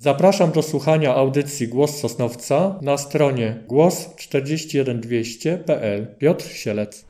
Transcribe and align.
Zapraszam 0.00 0.52
do 0.52 0.62
słuchania 0.62 1.14
audycji 1.14 1.68
Głos 1.68 1.98
Sosnowca 1.98 2.78
na 2.82 2.98
stronie 2.98 3.62
głos41200.pl. 3.68 6.06
Piotr 6.18 6.44
Sielec. 6.44 7.04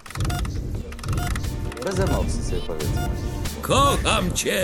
Bez 1.85 2.01
emocji 2.01 2.45
sobie 2.45 2.61
powiedzmy. 2.67 3.09
Kocham 3.63 4.33
cię, 4.33 4.63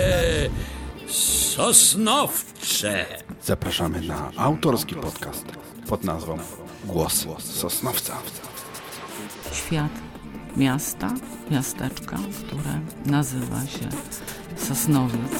Sosnowcze. 1.55 3.05
Zapraszamy 3.43 4.01
na 4.01 4.31
autorski 4.37 4.95
podcast 4.95 5.45
pod 5.89 6.03
nazwą 6.03 6.37
Głos 6.85 7.25
Sosnowca. 7.39 8.13
Świat 9.53 9.91
miasta, 10.57 11.13
miasteczka, 11.51 12.17
które 12.47 12.79
nazywa 13.05 13.61
się 13.61 13.87
Sosnowiec. 14.57 15.31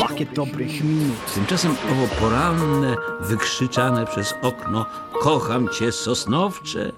Pakiet 0.00 0.32
dobrych 0.32 0.84
minut. 0.84 1.34
Tymczasem 1.34 1.76
owo 1.92 2.14
poranne, 2.20 2.96
wykrzyczane 3.20 4.06
przez 4.06 4.34
okno 4.42 4.86
Kocham 5.20 5.68
cię, 5.68 5.92
Sosnowcze 5.92 6.92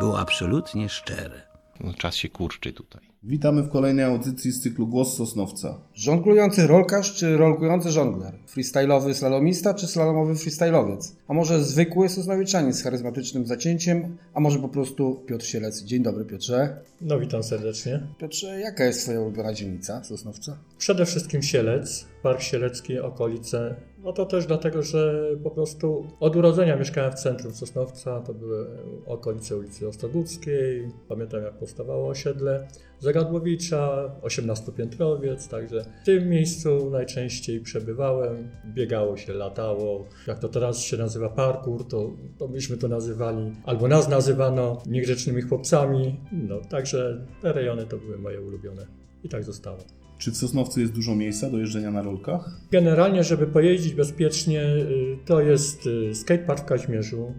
było 0.00 0.18
absolutnie 0.20 0.88
szczere. 0.88 1.42
No, 1.80 1.94
czas 1.94 2.16
się 2.16 2.28
kurczy 2.28 2.72
tutaj. 2.72 3.09
Witamy 3.22 3.62
w 3.62 3.68
kolejnej 3.68 4.04
audycji 4.04 4.52
z 4.52 4.60
cyklu 4.60 4.86
Głos 4.86 5.16
Sosnowca. 5.16 5.78
Żonglujący 5.94 6.66
rolkarz 6.66 7.14
czy 7.14 7.36
rolkujący 7.36 7.90
żongler? 7.90 8.34
Freestyle'owy 8.54 9.14
slalomista 9.14 9.74
czy 9.74 9.86
slalomowy 9.86 10.34
freestyle'owiec? 10.34 11.12
A 11.28 11.34
może 11.34 11.64
zwykły 11.64 12.08
sosnowiczanin 12.08 12.72
z 12.72 12.82
charyzmatycznym 12.82 13.46
zacięciem? 13.46 14.16
A 14.34 14.40
może 14.40 14.58
po 14.58 14.68
prostu 14.68 15.22
Piotr 15.26 15.44
Sielec? 15.44 15.82
Dzień 15.82 16.02
dobry 16.02 16.24
Piotrze. 16.24 16.76
No 17.00 17.20
witam 17.20 17.42
serdecznie. 17.42 18.00
Piotrze, 18.18 18.60
jaka 18.60 18.84
jest 18.84 19.02
Twoja 19.02 19.20
ulubiona 19.20 19.54
dzielnica 19.54 20.04
Sosnowca? 20.04 20.56
Przede 20.78 21.06
wszystkim 21.06 21.42
Sielec, 21.42 22.06
Park 22.22 22.40
Sielecki, 22.40 22.98
okolice. 22.98 23.76
No 23.98 24.12
to 24.12 24.26
też 24.26 24.46
dlatego, 24.46 24.82
że 24.82 25.30
po 25.44 25.50
prostu 25.50 26.06
od 26.20 26.36
urodzenia 26.36 26.76
mieszkałem 26.76 27.12
w 27.12 27.14
centrum 27.14 27.54
Sosnowca, 27.54 28.20
to 28.20 28.34
były 28.34 28.66
okolice 29.06 29.56
ulicy 29.56 29.88
Ostrogódzkiej, 29.88 30.90
pamiętam 31.08 31.42
jak 31.42 31.58
powstawało 31.58 32.08
osiedle 32.08 32.68
Zagadłowicza, 32.98 34.10
18-piętrowiec, 34.22 35.48
także 35.50 35.84
w 36.02 36.04
tym 36.04 36.28
miejscu 36.28 36.90
najczęściej 36.90 37.60
przebywałem, 37.60 38.50
biegało 38.66 39.16
się, 39.16 39.32
latało. 39.32 40.04
Jak 40.26 40.38
to 40.38 40.48
teraz 40.48 40.80
się 40.80 40.96
nazywa? 40.96 41.28
Parkour, 41.28 41.88
to, 41.88 42.10
to 42.38 42.48
myśmy 42.48 42.76
to 42.76 42.88
nazywali, 42.88 43.52
albo 43.64 43.88
nas 43.88 44.08
nazywano 44.08 44.82
niegrzecznymi 44.86 45.42
chłopcami, 45.42 46.20
no 46.32 46.60
także 46.60 47.26
te 47.42 47.52
rejony 47.52 47.86
to 47.86 47.96
były 47.96 48.18
moje 48.18 48.40
ulubione. 48.40 48.86
I 49.24 49.28
tak 49.28 49.44
zostało. 49.44 49.78
Czy 50.20 50.30
w 50.30 50.36
Sosnowcu 50.36 50.80
jest 50.80 50.92
dużo 50.92 51.14
miejsca 51.14 51.50
do 51.50 51.58
jeżdżenia 51.58 51.90
na 51.90 52.02
rolkach? 52.02 52.50
Generalnie, 52.72 53.24
żeby 53.24 53.46
pojeździć 53.46 53.94
bezpiecznie, 53.94 54.62
y, 54.62 55.18
to 55.24 55.40
jest 55.40 55.86
y, 55.86 56.14
skatepark 56.14 56.60
w 56.60 56.64
Kaźmierzu. 56.64 57.34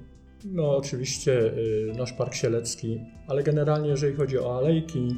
No, 0.45 0.77
oczywiście 0.77 1.53
y, 1.57 1.93
nasz 1.97 2.13
Park 2.13 2.33
Sielecki, 2.33 2.99
ale 3.27 3.43
generalnie, 3.43 3.89
jeżeli 3.89 4.15
chodzi 4.15 4.39
o 4.39 4.57
alejki, 4.57 5.15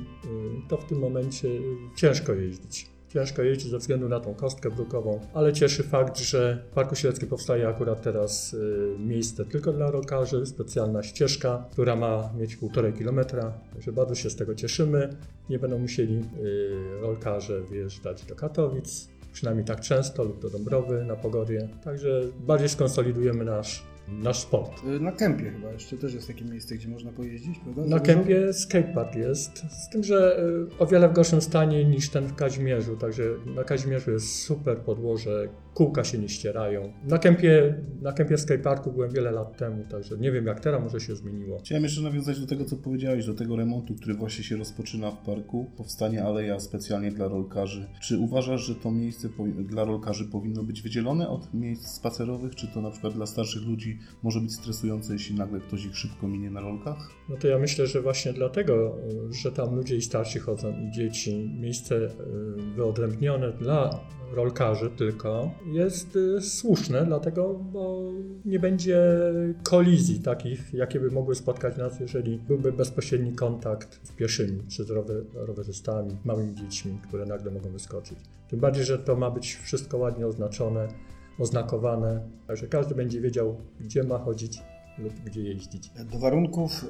to 0.70 0.78
w 0.78 0.86
tym 0.86 1.00
momencie 1.00 1.50
ciężko 1.96 2.34
jeździć. 2.34 2.93
Ciężko 3.14 3.42
jeździć 3.42 3.72
ze 3.72 3.78
względu 3.78 4.10
na 4.10 4.20
tą 4.20 4.34
kostkę 4.34 4.72
brukową, 4.72 5.20
ale 5.34 5.54
cieszy 5.54 5.84
fakt, 5.84 6.18
że 6.20 6.64
w 6.72 6.74
Parku 6.74 6.96
Sieleckim 6.96 7.30
powstaje 7.30 7.68
akurat 7.68 8.02
teraz 8.02 8.56
miejsce 9.00 9.46
tylko 9.46 9.74
dla 9.74 9.92
rolkarzy, 9.92 10.46
specjalna 10.46 11.04
ścieżka, 11.04 11.66
która 11.72 11.96
ma 11.96 12.30
mieć 12.40 12.58
1,5 12.58 12.98
km, 12.98 13.20
także 13.74 13.92
bardzo 13.92 14.16
się 14.16 14.30
z 14.30 14.36
tego 14.36 14.56
cieszymy. 14.56 15.10
Nie 15.50 15.60
będą 15.60 15.80
musieli 15.80 16.22
rolkarze 17.02 17.62
wyjeżdżać 17.62 18.26
do 18.26 18.36
Katowic, 18.36 19.08
przynajmniej 19.34 19.66
tak 19.66 19.80
często, 19.82 20.24
lub 20.24 20.42
do 20.42 20.50
Dąbrowy 20.50 21.06
na 21.06 21.16
Pogorie. 21.16 21.70
Także 21.84 22.22
bardziej 22.40 22.70
skonsolidujemy 22.70 23.46
nasz, 23.46 23.84
nasz 24.08 24.40
sport. 24.40 24.84
Na 25.00 25.12
Kępie 25.12 25.52
chyba 25.52 25.72
jeszcze 25.72 25.98
też 25.98 26.14
jest 26.14 26.28
takie 26.28 26.46
miejsce, 26.46 26.76
gdzie 26.76 26.88
można 26.88 27.12
pojeździć, 27.12 27.60
prawda? 27.60 27.86
Na 27.86 28.00
Kępie 28.00 28.54
skatepark 28.54 29.16
jest, 29.16 29.58
z 29.58 29.90
tym, 29.90 30.04
że 30.04 30.40
y, 30.74 30.78
o 30.80 30.86
wiele 30.86 31.10
w 31.10 31.14
gorszym 31.14 31.42
stanie 31.42 31.86
niż 31.86 32.10
ten 32.10 32.28
w 32.28 32.36
Kazimierzu, 32.36 32.98
także 32.98 33.24
na 33.56 33.64
Kazimierzu 33.64 34.12
jest 34.12 34.42
super 34.42 34.78
podłoże, 34.78 35.50
kółka 35.74 36.04
się 36.04 36.18
nie 36.18 36.30
ścierają. 36.30 36.94
Na 37.04 37.18
Kępie, 37.18 37.84
na 38.02 38.12
Kępie 38.12 38.38
skateparku 38.38 38.92
byłem 38.92 39.12
wiele 39.12 39.32
lat 39.32 39.58
temu, 39.58 39.84
także 39.92 40.18
nie 40.18 40.32
wiem 40.32 40.46
jak 40.46 40.60
teraz, 40.60 40.84
może 40.84 41.00
się 41.00 41.16
zmieniło. 41.16 41.60
Chciałem 41.60 41.84
jeszcze 41.84 42.02
nawiązać 42.02 42.40
do 42.40 42.48
tego, 42.48 42.66
co 42.66 42.78
powiedziałeś, 42.78 43.26
do 43.26 43.34
tego 43.34 43.56
remontu, 43.56 43.96
który 43.96 44.14
właśnie 44.14 44.44
się 44.44 44.58
rozpoczyna 44.58 45.12
w 45.12 45.18
parku. 45.18 45.66
Powstanie 45.78 46.24
aleja 46.24 46.60
specjalnie 46.60 47.12
dla 47.12 47.28
rolkarzy. 47.28 47.88
Czy 48.02 48.18
uważasz, 48.18 48.62
że 48.62 48.76
to 48.76 48.92
miejsce 48.92 49.30
dla 49.64 49.86
rolkarzy 49.86 50.26
powinno 50.26 50.64
być 50.64 50.82
wydzielone 50.82 51.30
od 51.30 51.54
miejsc 51.54 51.88
spacerowych? 51.88 52.56
Czy 52.56 52.68
to 52.68 52.82
na 52.82 52.92
przykład 52.92 53.14
dla 53.14 53.26
starszych 53.26 53.68
ludzi 53.68 54.00
może 54.24 54.40
być 54.40 54.54
stresujące, 54.54 55.14
jeśli 55.14 55.36
nagle 55.36 55.60
ktoś 55.60 55.86
ich 55.86 55.98
szybko 55.98 56.28
minie 56.28 56.52
na 56.52 56.62
rolkach? 56.62 57.10
No 57.30 57.38
to 57.38 57.48
ja 57.48 57.60
myślę, 57.60 57.88
że 57.88 58.02
właśnie 58.02 58.34
dlatego, 58.34 58.98
że 59.44 59.52
tam 59.52 59.76
ludzie 59.76 59.96
i 59.96 60.02
starsi 60.02 60.40
chodzą 60.40 60.74
i 60.88 60.92
dzieci, 60.92 61.50
miejsce 61.60 62.10
wyodrębnione 62.76 63.52
dla 63.52 64.00
rolkarzy 64.34 64.90
tylko 64.90 65.52
jest 65.66 66.18
słuszne, 66.42 67.06
dlatego 67.06 67.54
bo 67.54 68.12
nie 68.46 68.60
będzie 68.60 69.00
kolizji 69.64 70.20
takich, 70.20 70.74
jakie 70.74 71.00
by 71.00 71.12
mogły 71.12 71.36
spotkać 71.36 71.78
nas, 71.78 72.00
jeżeli 72.00 72.38
byłby 72.38 72.72
bezpośredni 72.72 73.34
kontakt 73.34 74.00
z 74.04 74.12
pieszymi 74.12 74.64
czy 74.68 74.84
z 74.84 74.90
rowerzystami, 75.34 76.18
małymi 76.24 76.56
dziećmi, 76.56 77.00
które 77.08 77.26
nagle 77.26 77.52
mogą 77.52 77.70
wyskoczyć. 77.70 78.18
Tym 78.50 78.60
bardziej, 78.60 78.86
że 78.86 79.00
to 79.00 79.16
ma 79.16 79.32
być 79.32 79.56
wszystko 79.56 79.98
ładnie 79.98 80.28
oznaczone, 80.28 80.88
oznakowane, 81.40 82.30
także 82.48 82.68
każdy 82.68 82.96
będzie 82.96 83.22
wiedział, 83.22 83.58
gdzie 83.82 84.04
ma 84.04 84.18
chodzić 84.18 84.62
lub 84.98 85.14
gdzie 85.26 85.42
jeździć. 85.42 85.92
Do 86.12 86.20
warunków, 86.20 86.86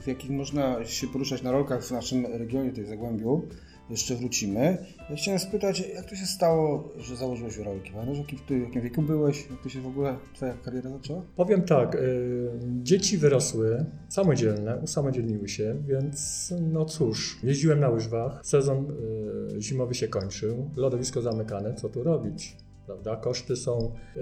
w 0.00 0.06
jakich 0.06 0.30
można 0.30 0.84
się 0.84 1.06
poruszać 1.06 1.42
na 1.42 1.52
rolkach 1.52 1.84
w 1.84 1.90
naszym 1.90 2.26
regionie, 2.26 2.70
tutaj 2.70 2.86
Zagłębiu, 2.86 3.42
jeszcze 3.90 4.14
wrócimy. 4.14 4.86
Ja 5.10 5.16
chciałem 5.16 5.40
spytać, 5.40 5.88
jak 5.94 6.04
to 6.04 6.16
się 6.16 6.26
stało, 6.26 6.92
że 6.98 7.16
założyłeś 7.16 7.56
rolki? 7.56 7.90
Pamiętasz, 7.90 8.36
w 8.46 8.50
jakim 8.50 8.82
wieku 8.82 9.02
byłeś? 9.02 9.50
Jak 9.50 9.62
to 9.62 9.68
się 9.68 9.80
w 9.80 9.86
ogóle 9.86 10.16
twoja 10.34 10.54
kariera 10.54 10.90
zaczęła? 10.90 11.22
Powiem 11.36 11.62
tak, 11.62 11.94
y, 11.94 12.50
dzieci 12.82 13.18
wyrosły, 13.18 13.84
samodzielne, 14.08 14.76
usamodzielniły 14.76 15.48
się, 15.48 15.76
więc 15.86 16.54
no 16.72 16.84
cóż, 16.84 17.38
jeździłem 17.42 17.80
na 17.80 17.88
łyżwach, 17.88 18.40
sezon 18.42 18.90
y, 19.56 19.62
zimowy 19.62 19.94
się 19.94 20.08
kończył, 20.08 20.70
lodowisko 20.76 21.22
zamykane, 21.22 21.74
co 21.74 21.88
tu 21.88 22.02
robić? 22.02 22.56
Prawda? 22.86 23.16
Koszty 23.16 23.56
są 23.56 23.92
y, 24.16 24.20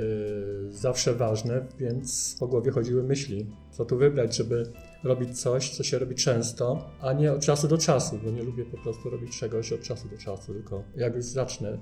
zawsze 0.71 1.15
ważne, 1.15 1.67
więc 1.79 2.37
po 2.41 2.47
głowie 2.47 2.71
chodziły 2.71 3.03
myśli, 3.03 3.47
co 3.71 3.85
tu 3.85 3.97
wybrać, 3.99 4.37
żeby 4.37 4.73
robić 5.05 5.41
coś, 5.41 5.71
co 5.71 5.83
się 5.83 5.99
robi 5.99 6.15
często, 6.15 6.91
a 7.01 7.13
nie 7.13 7.33
od 7.33 7.41
czasu 7.41 7.69
do 7.69 7.79
czasu, 7.79 8.21
bo 8.25 8.31
nie 8.31 8.43
lubię 8.43 8.65
po 8.65 8.77
prostu 8.77 9.11
robić 9.11 9.39
czegoś 9.39 9.73
od 9.73 9.83
czasu 9.83 10.09
do 10.09 10.19
czasu, 10.19 10.53
tylko 10.53 10.83
jak 10.97 11.15
już 11.15 11.25
zacznę, 11.25 11.79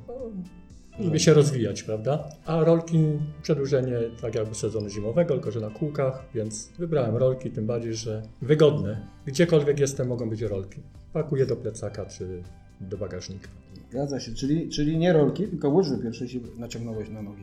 lubię 0.98 1.20
się 1.20 1.34
rozwijać, 1.34 1.82
prawda? 1.82 2.28
A 2.46 2.64
rolki, 2.64 2.98
przedłużenie 3.42 3.98
tak 4.20 4.34
jakby 4.34 4.54
sezonu 4.54 4.88
zimowego, 4.88 5.34
tylko 5.34 5.50
że 5.50 5.60
na 5.60 5.70
kółkach, 5.70 6.24
więc 6.34 6.70
wybrałem 6.78 7.16
rolki, 7.16 7.50
tym 7.50 7.66
bardziej, 7.66 7.94
że 7.94 8.22
wygodne. 8.42 9.06
Gdziekolwiek 9.26 9.80
jestem, 9.80 10.08
mogą 10.08 10.30
być 10.30 10.42
rolki. 10.42 10.80
Pakuję 11.12 11.46
do 11.46 11.56
plecaka 11.56 12.06
czy 12.06 12.42
do 12.80 12.98
bagażnika. 12.98 13.48
Zgadza 13.90 14.20
się, 14.20 14.34
czyli, 14.34 14.68
czyli 14.68 14.98
nie 14.98 15.12
rolki, 15.12 15.48
tylko 15.48 15.68
łyżwy 15.68 15.98
pierwsze 15.98 16.28
się 16.28 16.38
naciągnąłeś 16.58 17.10
na 17.10 17.22
nogi. 17.22 17.42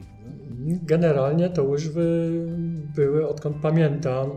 Generalnie 0.83 1.49
to 1.49 1.63
łyżwy 1.63 2.31
były, 2.95 3.27
odkąd 3.27 3.57
pamiętam, 3.61 4.31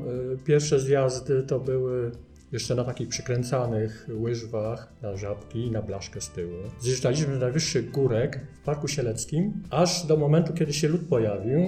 pierwsze 0.44 0.80
zjazdy 0.80 1.42
to 1.42 1.60
były 1.60 2.10
jeszcze 2.52 2.74
na 2.74 2.84
takich 2.84 3.08
przykręcanych 3.08 4.08
łyżwach 4.20 4.92
na 5.02 5.16
żabki 5.16 5.66
i 5.66 5.70
na 5.70 5.82
blaszkę 5.82 6.20
z 6.20 6.30
tyłu. 6.30 6.52
Zjeżdżaliśmy 6.80 7.36
z 7.36 7.40
najwyższych 7.40 7.90
górek 7.90 8.40
w 8.62 8.64
Parku 8.64 8.88
Sieleckim, 8.88 9.62
aż 9.70 10.06
do 10.06 10.16
momentu, 10.16 10.52
kiedy 10.52 10.72
się 10.72 10.88
lód 10.88 11.00
pojawił 11.08 11.60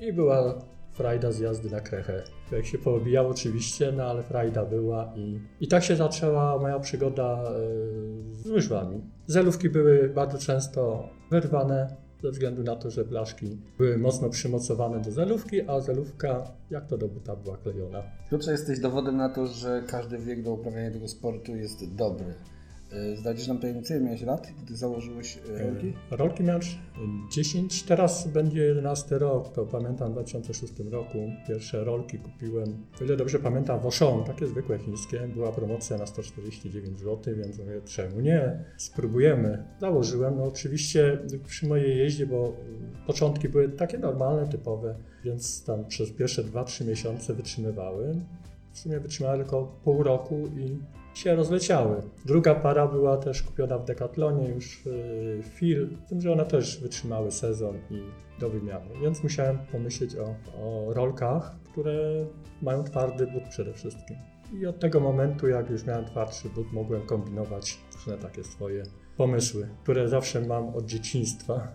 i 0.00 0.12
była 0.12 0.71
frajda 0.92 1.32
z 1.32 1.38
jazdy 1.38 1.70
na 1.70 1.80
krechę. 1.80 2.22
Jak 2.52 2.66
się 2.66 2.78
poobijał 2.78 3.28
oczywiście, 3.28 3.92
no 3.96 4.04
ale 4.04 4.22
frajda 4.22 4.64
była 4.64 5.12
i, 5.16 5.40
i 5.60 5.68
tak 5.68 5.84
się 5.84 5.96
zaczęła 5.96 6.58
moja 6.58 6.78
przygoda 6.78 7.52
z 8.32 8.50
łyżwami. 8.50 9.00
Zelówki 9.26 9.70
były 9.70 10.08
bardzo 10.08 10.38
często 10.38 11.08
wyrwane 11.30 11.96
ze 12.22 12.30
względu 12.30 12.62
na 12.62 12.76
to, 12.76 12.90
że 12.90 13.04
blaszki 13.04 13.58
były 13.78 13.98
mocno 13.98 14.30
przymocowane 14.30 15.00
do 15.00 15.10
zelówki, 15.10 15.68
a 15.68 15.80
zelówka 15.80 16.52
jak 16.70 16.86
to 16.86 16.98
do 16.98 17.08
buta 17.08 17.36
była 17.36 17.56
klejona. 17.56 18.02
Piotrze, 18.30 18.52
jesteś 18.52 18.80
dowodem 18.80 19.16
na 19.16 19.28
to, 19.28 19.46
że 19.46 19.82
każdy 19.86 20.18
wiek 20.18 20.42
do 20.42 20.52
uprawiania 20.52 20.90
tego 20.90 21.08
sportu 21.08 21.56
jest 21.56 21.94
dobry. 21.94 22.34
E, 22.92 23.16
Zdradzisz 23.16 23.48
nam 23.48 23.58
tajemnicę, 23.58 24.00
miałeś 24.00 24.22
lat, 24.22 24.48
gdy 24.62 24.76
założyłeś 24.76 25.38
e, 25.38 25.58
rolki? 25.58 25.92
E, 26.12 26.16
Rolki 26.16 26.42
miałem 26.42 26.62
10, 27.30 27.82
teraz 27.82 28.28
będzie 28.28 28.62
11 28.62 29.18
rok, 29.18 29.52
to 29.52 29.66
pamiętam 29.66 30.08
w 30.10 30.12
2006 30.12 30.72
roku. 30.90 31.18
Pierwsze 31.48 31.84
rolki 31.84 32.18
kupiłem, 32.18 32.86
o 33.00 33.04
ile 33.04 33.16
dobrze 33.16 33.38
pamiętam, 33.38 33.80
w 33.80 33.84
Auchan, 33.84 34.24
takie 34.24 34.46
zwykłe 34.46 34.78
chińskie. 34.78 35.28
Była 35.34 35.52
promocja 35.52 35.98
na 35.98 36.06
149 36.06 36.98
zł, 36.98 37.34
więc 37.36 37.58
mówię, 37.58 37.80
czemu 37.84 38.20
nie? 38.20 38.64
Spróbujemy. 38.76 39.64
Założyłem, 39.80 40.36
no 40.36 40.44
oczywiście 40.44 41.18
przy 41.46 41.66
mojej 41.66 41.98
jeździe, 41.98 42.26
bo 42.26 42.56
początki 43.06 43.48
były 43.48 43.68
takie 43.68 43.98
normalne, 43.98 44.48
typowe, 44.48 44.94
więc 45.24 45.64
tam 45.64 45.84
przez 45.84 46.10
pierwsze 46.10 46.44
2-3 46.44 46.86
miesiące 46.86 47.34
wytrzymywały. 47.34 48.16
W 48.72 48.78
sumie 48.78 49.00
wytrzymały 49.00 49.38
tylko 49.38 49.80
pół 49.84 50.02
roku 50.02 50.46
i 50.46 50.78
się 51.14 51.34
rozleciały. 51.34 52.02
Druga 52.24 52.54
para 52.54 52.86
była 52.86 53.16
też 53.16 53.42
kupiona 53.42 53.78
w 53.78 53.84
Decathlonie 53.84 54.48
już 54.48 54.86
yy, 54.86 55.42
Fil, 55.42 55.88
z 56.06 56.08
tym, 56.08 56.20
że 56.20 56.32
one 56.32 56.44
też 56.44 56.80
wytrzymały 56.80 57.30
sezon 57.30 57.76
i 57.90 58.02
do 58.40 58.50
wymiany. 58.50 58.88
Więc 59.02 59.22
musiałem 59.22 59.58
pomyśleć 59.72 60.16
o, 60.16 60.34
o 60.62 60.94
rolkach, 60.94 61.56
które 61.72 62.26
mają 62.62 62.84
twardy 62.84 63.26
but 63.26 63.42
przede 63.50 63.72
wszystkim. 63.72 64.16
I 64.60 64.66
od 64.66 64.80
tego 64.80 65.00
momentu, 65.00 65.48
jak 65.48 65.70
już 65.70 65.86
miałem 65.86 66.04
twardszy 66.04 66.48
but, 66.48 66.72
mogłem 66.72 67.02
kombinować 67.02 67.78
różne 67.94 68.18
takie 68.18 68.44
swoje 68.44 68.82
pomysły, 69.16 69.68
które 69.82 70.08
zawsze 70.08 70.40
mam 70.40 70.68
od 70.68 70.86
dzieciństwa. 70.86 71.68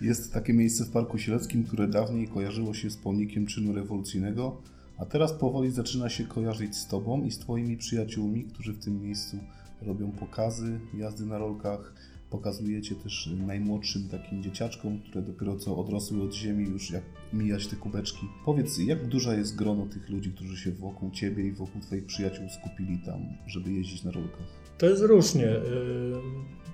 Jest 0.00 0.32
takie 0.32 0.52
miejsce 0.52 0.84
w 0.84 0.90
Parku 0.90 1.18
Sieleckim, 1.18 1.64
które 1.64 1.88
dawniej 1.88 2.28
kojarzyło 2.28 2.74
się 2.74 2.90
z 2.90 2.96
pomnikiem 2.96 3.46
czynu 3.46 3.72
rewolucyjnego, 3.72 4.62
a 4.98 5.06
teraz 5.06 5.32
powoli 5.32 5.70
zaczyna 5.70 6.08
się 6.08 6.24
kojarzyć 6.24 6.76
z 6.76 6.86
Tobą 6.86 7.24
i 7.24 7.30
z 7.30 7.38
Twoimi 7.38 7.76
przyjaciółmi, 7.76 8.44
którzy 8.44 8.72
w 8.72 8.84
tym 8.84 9.02
miejscu 9.02 9.36
robią 9.82 10.12
pokazy, 10.12 10.80
jazdy 10.94 11.26
na 11.26 11.38
rolkach. 11.38 11.94
Pokazujecie 12.30 12.94
też 12.94 13.30
najmłodszym 13.46 14.08
takim 14.08 14.42
dzieciaczkom, 14.42 14.98
które 14.98 15.22
dopiero 15.22 15.56
co 15.56 15.76
odrosły 15.76 16.22
od 16.22 16.34
ziemi, 16.34 16.64
już 16.64 16.90
jak 16.90 17.02
mijać 17.32 17.66
te 17.66 17.76
kubeczki. 17.76 18.26
Powiedz, 18.44 18.78
jak 18.78 19.06
duża 19.06 19.34
jest 19.34 19.56
grono 19.56 19.86
tych 19.86 20.08
ludzi, 20.08 20.32
którzy 20.32 20.56
się 20.56 20.72
wokół 20.72 21.10
Ciebie 21.10 21.46
i 21.46 21.52
wokół 21.52 21.80
Twoich 21.80 22.06
przyjaciół 22.06 22.48
skupili 22.48 22.98
tam, 23.06 23.20
żeby 23.46 23.72
jeździć 23.72 24.04
na 24.04 24.10
rolkach? 24.10 24.46
To 24.78 24.86
jest 24.86 25.02
różnie. 25.02 25.42
Yy, 25.42 26.20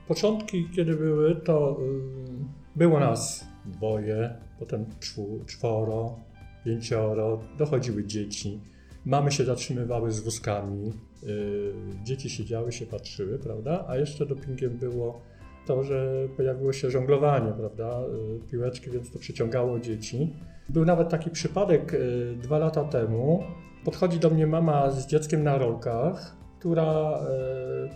Początki, 0.09 0.69
kiedy 0.77 0.97
były, 0.97 1.37
to 1.37 1.81
yy, 1.81 2.45
było 2.77 3.01
nas 3.01 3.45
dwoje, 3.67 4.35
potem 4.59 4.85
czworo, 5.47 6.19
pięcioro, 6.65 7.41
dochodziły 7.59 8.05
dzieci. 8.05 8.61
Mamy 9.05 9.33
się 9.33 9.45
zatrzymywały 9.45 10.13
z 10.13 10.21
wózkami, 10.21 10.93
yy, 11.23 11.75
dzieci 12.05 12.31
siedziały, 12.31 12.73
się 12.73 12.87
patrzyły, 12.87 13.39
prawda? 13.39 13.85
A 13.89 13.97
jeszcze 13.97 14.27
dopingiem 14.27 14.79
było 14.79 15.21
to, 15.67 15.83
że 15.83 16.29
pojawiło 16.37 16.73
się 16.73 16.91
żonglowanie, 16.91 17.53
prawda? 17.53 18.01
Yy, 18.01 18.41
Piłeczki, 18.51 18.91
więc 18.91 19.11
to 19.13 19.19
przyciągało 19.19 19.81
dzieci. 19.81 20.33
Był 20.69 20.85
nawet 20.85 21.09
taki 21.09 21.31
przypadek 21.31 21.93
yy, 21.93 22.37
dwa 22.43 22.59
lata 22.59 22.85
temu. 22.85 23.43
Podchodzi 23.85 24.19
do 24.19 24.31
mnie 24.31 24.47
mama 24.47 24.91
z 24.91 25.07
dzieckiem 25.07 25.43
na 25.43 25.59
rolkach, 25.59 26.37
która 26.59 27.21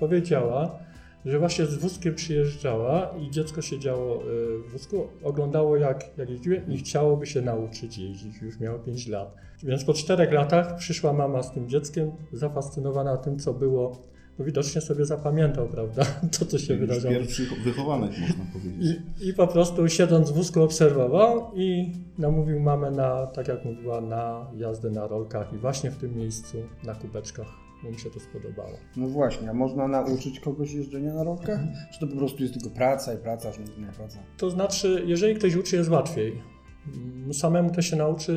powiedziała, 0.01 0.79
że 1.25 1.39
właśnie 1.39 1.67
z 1.67 1.75
wózkiem 1.75 2.15
przyjeżdżała 2.15 3.15
i 3.21 3.31
dziecko 3.31 3.63
siedziało 3.63 4.23
y, 4.23 4.59
w 4.69 4.73
wózku, 4.73 5.07
oglądało 5.23 5.77
jak, 5.77 6.19
jak 6.19 6.31
jeździłem 6.31 6.73
i 6.73 6.79
chciałoby 6.79 7.27
się 7.27 7.43
nauczyć 7.43 7.99
jeździć, 7.99 8.43
już 8.43 8.61
miało 8.61 8.79
5 8.79 9.09
lat. 9.09 9.35
Więc 9.63 9.85
po 9.85 9.95
czterech 9.95 10.33
latach 10.33 10.77
przyszła 10.77 11.13
mama 11.13 11.43
z 11.43 11.53
tym 11.53 11.69
dzieckiem, 11.69 12.11
zafascynowana 12.33 13.17
tym, 13.17 13.39
co 13.39 13.55
było, 13.55 14.03
bo 14.39 14.45
widocznie 14.45 14.81
sobie 14.81 15.05
zapamiętał, 15.05 15.69
prawda, 15.69 16.05
to, 16.39 16.47
co 16.47 16.59
się 16.59 16.77
wydarzyło. 16.77 17.13
pierwszy 17.13 17.47
wychowanek, 17.65 18.11
można 18.21 18.45
powiedzieć. 18.53 18.99
I, 19.21 19.29
I 19.29 19.35
po 19.35 19.47
prostu 19.47 19.89
siedząc 19.89 20.31
w 20.31 20.35
wózku 20.35 20.63
obserwował 20.63 21.51
i 21.55 21.93
namówił 22.19 22.61
mamę 22.61 22.91
na, 22.91 23.27
tak 23.27 23.49
jak 23.49 23.65
mówiła, 23.65 24.01
na 24.01 24.47
jazdę 24.57 24.91
na 24.91 25.07
rolkach 25.07 25.53
i 25.53 25.59
właśnie 25.59 25.91
w 25.91 25.97
tym 25.97 26.17
miejscu, 26.17 26.59
na 26.85 26.95
kubeczkach, 26.95 27.64
bo 27.85 27.91
mi 27.91 27.99
się 27.99 28.11
to 28.11 28.21
spodobało. 28.21 28.79
No 28.97 29.09
właśnie, 29.09 29.51
a 29.51 29.55
można 29.55 29.89
nauczyć 29.89 30.41
kogoś 30.41 30.73
jeżdżenia 30.73 31.15
na 31.15 31.25
rolkach? 31.25 31.61
Czy 31.93 32.01
to 32.01 32.07
po 32.07 32.17
prostu 32.17 32.43
jest 32.43 32.55
tylko 32.55 32.71
praca 32.71 33.15
i 33.15 33.17
praca, 33.17 33.53
żmudna 33.53 33.93
praca? 33.93 34.19
To 34.37 34.51
znaczy, 34.51 35.03
jeżeli 35.07 35.35
ktoś 35.35 35.57
uczy, 35.57 35.77
jest 35.77 35.91
łatwiej. 35.91 36.54
Mm, 36.87 37.35
Samemu 37.35 37.71
to 37.71 37.83
się 37.83 37.97
nauczy, 37.97 38.33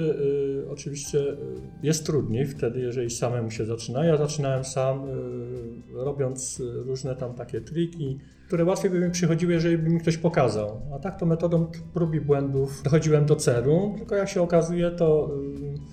y, 0.65 0.69
oczywiście 0.71 1.19
y, 1.19 1.35
jest 1.83 2.05
trudniej 2.05 2.45
wtedy, 2.45 2.79
jeżeli 2.79 3.09
samemu 3.09 3.51
się 3.51 3.65
zaczyna. 3.65 4.05
Ja 4.05 4.17
zaczynałem 4.17 4.63
sam, 4.63 5.09
y, 5.09 6.03
robiąc 6.03 6.61
różne 6.85 7.15
tam 7.15 7.33
takie 7.33 7.61
triki, 7.61 8.19
które 8.47 8.65
łatwiej 8.65 8.91
by 8.91 8.99
mi 8.99 9.11
przychodziły, 9.11 9.53
jeżeli 9.53 9.77
by 9.77 9.89
mi 9.89 9.99
ktoś 9.99 10.17
pokazał. 10.17 10.81
A 10.95 10.99
tak 10.99 11.19
to 11.19 11.25
metodą 11.25 11.71
prób 11.93 12.15
i 12.15 12.21
błędów 12.21 12.83
dochodziłem 12.83 13.25
do 13.25 13.35
celu, 13.35 13.93
tylko 13.97 14.15
jak 14.15 14.29
się 14.29 14.41
okazuje, 14.41 14.91
to 14.91 15.31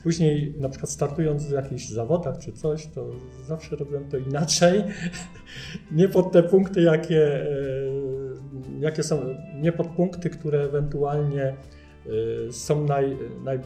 później 0.02 0.54
na 0.60 0.68
przykład 0.68 0.90
startując 0.90 1.46
w 1.46 1.52
jakichś 1.52 1.88
zawodach 1.88 2.38
czy 2.38 2.52
coś, 2.52 2.86
to 2.86 3.10
zawsze 3.46 3.76
robiłem 3.76 4.08
to 4.08 4.16
inaczej. 4.16 4.84
Nie 5.92 6.08
pod 6.08 6.32
te 6.32 6.42
punkty, 6.42 6.82
jakie, 6.82 7.46
jakie 8.80 9.02
są, 9.02 9.20
nie 9.60 9.72
pod 9.72 9.86
punkty, 9.86 10.30
które 10.30 10.60
ewentualnie 10.60 11.56
są 12.50 12.84
naj, 12.84 13.16
naj, 13.44 13.58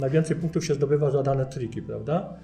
najwięcej 0.00 0.36
punktów 0.36 0.64
się 0.64 0.74
zdobywa 0.74 1.10
za 1.10 1.22
dane 1.22 1.46
triki, 1.46 1.82
prawda? 1.82 2.38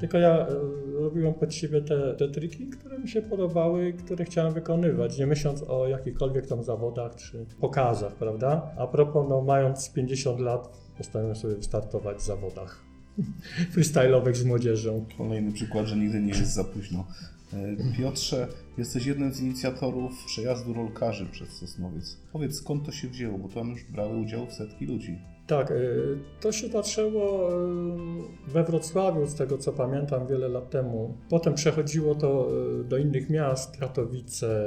Tylko 0.00 0.18
ja 0.18 0.46
y, 0.48 0.52
robiłem 0.92 1.34
pod 1.34 1.54
siebie 1.54 1.82
te, 1.82 2.14
te 2.14 2.28
triki, 2.28 2.66
które 2.66 2.98
mi 2.98 3.08
się 3.08 3.22
podobały 3.22 3.92
które 3.92 4.24
chciałem 4.24 4.54
wykonywać, 4.54 5.18
nie 5.18 5.26
myśląc 5.26 5.62
o 5.68 5.88
jakichkolwiek 5.88 6.46
tam 6.46 6.62
zawodach 6.62 7.14
czy 7.14 7.46
pokazach, 7.60 8.14
prawda? 8.14 8.70
A 8.78 8.86
propos, 8.86 9.26
no 9.28 9.40
mając 9.40 9.92
50 9.92 10.40
lat, 10.40 10.68
postanowiłem 10.98 11.36
sobie 11.36 11.54
wystartować 11.54 12.16
w 12.16 12.22
zawodach 12.22 12.84
freestyle'owych 13.74 14.34
z 14.34 14.44
młodzieżą. 14.44 15.06
Kolejny 15.18 15.52
przykład, 15.52 15.86
że 15.86 15.96
nigdy 15.96 16.20
nie 16.20 16.28
jest 16.28 16.54
za 16.54 16.64
późno. 16.64 17.06
E, 17.54 17.96
Piotrze, 17.96 18.48
jesteś 18.78 19.06
jednym 19.06 19.32
z 19.32 19.40
inicjatorów 19.40 20.24
przejazdu 20.26 20.74
rolkarzy 20.74 21.26
przez 21.26 21.48
Sosnowiec. 21.48 22.18
Powiedz, 22.32 22.56
skąd 22.56 22.86
to 22.86 22.92
się 22.92 23.08
wzięło, 23.08 23.38
bo 23.38 23.48
tam 23.48 23.70
już 23.70 23.84
brały 23.84 24.18
udział 24.18 24.50
setki 24.50 24.86
ludzi. 24.86 25.18
Tak, 25.46 25.70
y, 25.70 26.18
to 26.40 26.52
się 26.52 26.68
zaczęło 26.68 27.50
y, 27.50 28.52
we 28.52 28.64
Wrocławiu, 28.64 29.26
z 29.26 29.34
tego 29.34 29.58
co 29.58 29.72
pamiętam, 29.72 30.26
wiele 30.26 30.48
lat 30.48 30.70
temu. 30.70 31.14
Potem 31.28 31.54
przechodziło 31.54 32.14
to 32.14 32.50
do 32.84 32.98
innych 32.98 33.30
miast, 33.30 33.76
Katowice, 33.76 34.64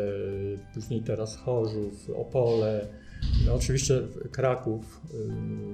później 0.74 1.02
teraz 1.02 1.38
Chorzów, 1.38 2.10
Opole, 2.16 2.88
no 3.46 3.54
oczywiście 3.54 4.02
Kraków. 4.32 5.02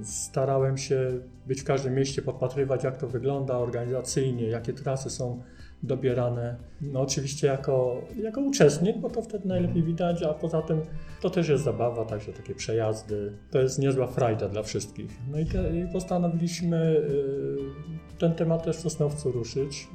Starałem 0.02 0.78
się 0.78 1.20
być 1.46 1.60
w 1.60 1.64
każdym 1.64 1.94
mieście, 1.94 2.22
podpatrywać 2.22 2.84
jak 2.84 2.96
to 2.96 3.08
wygląda 3.08 3.58
organizacyjnie, 3.58 4.46
jakie 4.46 4.72
trasy 4.72 5.10
są 5.10 5.42
dobierane. 5.82 6.56
No 6.80 7.00
oczywiście 7.00 7.46
jako, 7.46 8.02
jako 8.22 8.40
uczestnik, 8.40 8.98
bo 8.98 9.10
to 9.10 9.22
wtedy 9.22 9.48
najlepiej 9.48 9.82
widać, 9.82 10.22
a 10.22 10.34
poza 10.34 10.62
tym 10.62 10.80
to 11.20 11.30
też 11.30 11.48
jest 11.48 11.64
zabawa, 11.64 12.04
także 12.04 12.32
takie 12.32 12.54
przejazdy. 12.54 13.32
To 13.50 13.58
jest 13.58 13.78
niezła 13.78 14.06
frajda 14.06 14.48
dla 14.48 14.62
wszystkich. 14.62 15.10
No 15.30 15.38
i, 15.38 15.46
te, 15.46 15.80
i 15.80 15.92
postanowiliśmy 15.92 16.76
y, 16.76 18.18
ten 18.18 18.34
temat 18.34 18.64
też 18.64 18.76
w 18.76 18.80
Sosnowcu 18.80 19.32
ruszyć. 19.32 19.88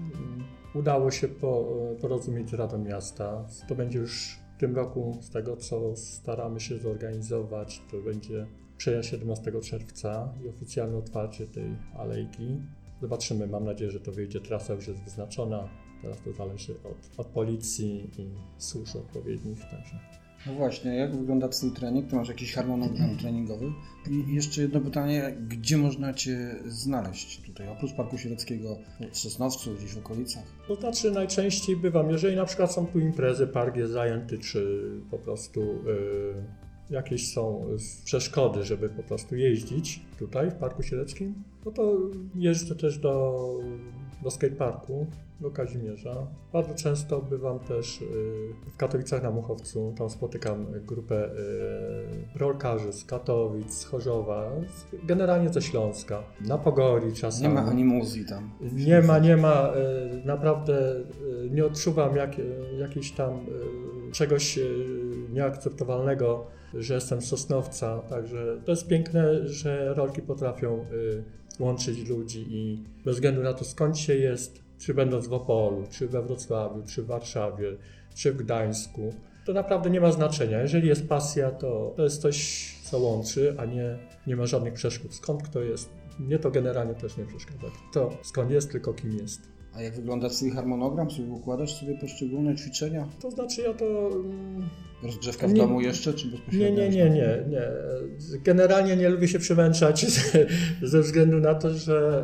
Udało 0.76 1.12
się 1.12 1.28
po, 1.28 1.66
porozumieć 2.02 2.50
z 2.50 2.54
Radą 2.54 2.78
Miasta. 2.78 3.46
To 3.68 3.76
będzie 3.76 4.00
już 4.00 4.40
w 4.58 4.60
tym 4.60 4.76
roku, 4.76 5.18
z 5.22 5.30
tego 5.30 5.58
co 5.58 5.96
staramy 5.96 6.60
się 6.60 6.78
zorganizować, 6.78 7.82
to 7.92 7.98
będzie 7.98 8.48
przejazd 8.78 9.10
17 9.10 9.52
czerwca 9.62 10.34
i 10.44 10.50
oficjalne 10.50 10.98
otwarcie 10.98 11.48
tej 11.48 11.76
alejki. 11.98 12.62
Zobaczymy, 13.02 13.48
mam 13.48 13.66
nadzieję, 13.66 13.92
że 13.92 14.00
to 14.00 14.12
wyjdzie. 14.12 14.42
Trasa 14.42 14.74
już 14.74 14.88
jest 14.88 15.00
wyznaczona. 15.00 15.70
Teraz 16.02 16.22
to 16.22 16.34
zależy 16.34 16.74
od, 16.84 17.20
od 17.20 17.28
policji 17.28 18.10
i 18.18 18.30
służb 18.58 18.96
odpowiednich. 18.96 19.60
Także. 19.62 20.00
No 20.48 20.54
właśnie, 20.54 20.96
jak 20.96 21.16
wygląda 21.16 21.48
Twój 21.48 21.72
trening? 21.72 22.10
Ty 22.10 22.16
masz 22.16 22.28
jakiś 22.28 22.54
harmonogram 22.54 23.18
treningowy? 23.18 23.66
I 24.10 24.36
jeszcze 24.36 24.62
jedno 24.62 24.82
pytanie, 24.82 25.38
gdzie 25.48 25.78
można 25.78 26.14
Cię 26.14 26.56
znaleźć 26.66 27.42
tutaj, 27.42 27.70
oprócz 27.70 27.94
Parku 27.94 28.18
Sieleckiego, 28.18 28.78
w 29.12 29.18
Sosnowcu, 29.18 29.76
gdzieś 29.76 29.94
w 29.94 29.98
okolicach? 29.98 30.44
To 30.68 30.76
znaczy 30.76 31.12
najczęściej 31.12 31.76
bywam, 31.76 32.10
jeżeli 32.10 32.36
na 32.36 32.46
przykład 32.46 32.74
są 32.74 32.88
tu 32.88 33.00
imprezy, 33.00 33.48
park 33.48 33.76
jest 33.76 33.94
zajęty, 33.94 34.38
czy 34.38 34.82
po 35.12 35.18
prostu 35.18 35.62
y, 35.62 36.67
jakieś 36.90 37.34
są 37.34 37.68
y, 38.02 38.06
przeszkody, 38.06 38.64
żeby 38.64 38.90
po 38.90 39.04
prostu 39.04 39.36
jeździć 39.36 40.02
tutaj 40.20 40.52
w 40.52 40.56
Parku 40.56 40.84
Sieleckim, 40.84 41.44
no 41.66 41.72
to 41.72 41.98
jeżdżę 42.36 42.76
też 42.76 42.98
do 42.98 43.38
do 44.24 44.32
skateparku, 44.32 45.08
do 45.42 45.52
Kazimierza. 45.52 46.28
Bardzo 46.54 46.76
często 46.76 47.22
bywam 47.22 47.60
też 47.60 48.02
y, 48.02 48.06
w 48.74 48.78
Katowicach 48.78 49.24
na 49.24 49.32
Muchowcu. 49.32 49.94
Tam 49.98 50.10
spotykam 50.10 50.66
grupę 50.86 51.26
y, 51.26 52.38
rolkarzy 52.40 52.94
z 52.94 53.06
Katowic, 53.06 53.74
z 53.74 53.86
Chorzowa, 53.86 54.52
generalnie 55.04 55.50
ze 55.50 55.62
Śląska. 55.62 56.24
Na 56.48 56.58
Pogori 56.58 57.14
czasami. 57.14 57.48
Nie 57.48 57.54
ma 57.54 57.66
animuzji 57.70 58.26
tam. 58.26 58.52
Nie 58.74 59.02
ma, 59.02 59.20
nie 59.20 59.38
ma. 59.38 59.72
Naprawdę 60.26 61.04
nie 61.52 61.66
odczuwam 61.66 62.16
jak, 62.16 62.32
jakiejś 62.80 63.12
tam 63.12 63.46
czegoś 64.12 64.60
nieakceptowalnego, 65.30 66.48
że 66.74 66.94
jestem 66.94 67.22
Sosnowca. 67.22 68.00
Także 68.00 68.62
to 68.66 68.72
jest 68.72 68.88
piękne, 68.88 69.48
że 69.48 69.94
rolki 69.94 70.22
potrafią 70.22 70.86
y, 70.92 71.24
łączyć 71.60 72.10
ludzi 72.10 72.46
i 72.50 72.84
bez 73.06 73.16
względu 73.16 73.44
na 73.44 73.54
to 73.54 73.66
skąd 73.66 73.98
się 73.98 74.16
jest, 74.16 74.64
czy 74.78 74.94
będąc 74.94 75.28
w 75.28 75.34
Opolu, 75.34 75.84
czy 75.90 76.08
we 76.08 76.22
Wrocławiu, 76.22 76.84
czy 76.88 77.04
w 77.04 77.06
Warszawie, 77.06 77.78
czy 78.16 78.34
w 78.34 78.38
Gdańsku, 78.38 79.14
to 79.48 79.54
naprawdę 79.54 79.90
nie 79.90 80.02
ma 80.02 80.12
znaczenia. 80.12 80.62
Jeżeli 80.62 80.88
jest 80.88 81.08
pasja, 81.08 81.52
to, 81.52 81.94
to 81.96 82.04
jest 82.04 82.22
coś, 82.22 82.76
co 82.84 83.00
łączy, 83.00 83.56
a 83.58 83.66
nie, 83.66 83.98
nie 84.28 84.36
ma 84.36 84.46
żadnych 84.46 84.74
przeszkód. 84.74 85.16
Skąd 85.16 85.44
kto 85.44 85.62
jest? 85.62 85.90
Mnie 86.20 86.40
to 86.40 86.52
generalnie 86.52 86.96
też 86.96 87.18
nie 87.18 87.26
przeszkadza. 87.26 87.68
To 87.94 88.18
skąd 88.24 88.52
jest, 88.52 88.72
tylko 88.72 88.94
kim 88.94 89.18
jest. 89.18 89.57
A 89.78 89.82
jak 89.82 89.96
wygląda 89.96 90.30
twój 90.30 90.52
harmonogram? 90.52 91.12
Sobie 91.12 91.30
układasz 91.32 91.80
sobie 91.80 91.98
poszczególne 91.98 92.56
ćwiczenia? 92.56 93.08
To 93.22 93.32
znaczy 93.32 93.62
ja 93.62 93.74
to... 93.74 93.86
mm, 93.86 94.70
Rozgrzewka 95.04 95.48
w 95.48 95.54
Nie- 95.54 95.62
domu 95.62 95.82
jeszcze, 95.82 96.14
czy 96.14 96.28
bezpośrednio? 96.28 96.68
Nie, 96.70 96.90
nie, 96.90 96.90
nie, 96.90 97.10
nie, 97.10 97.44
nie. 97.50 97.62
Generalnie 98.44 98.96
nie 98.96 99.10
lubię 99.10 99.28
się 99.28 99.40
przemęczać 99.40 100.06
ze, 100.82 101.02
względu 101.02 101.40
na 101.40 101.56
to, 101.56 101.74
że 101.74 102.24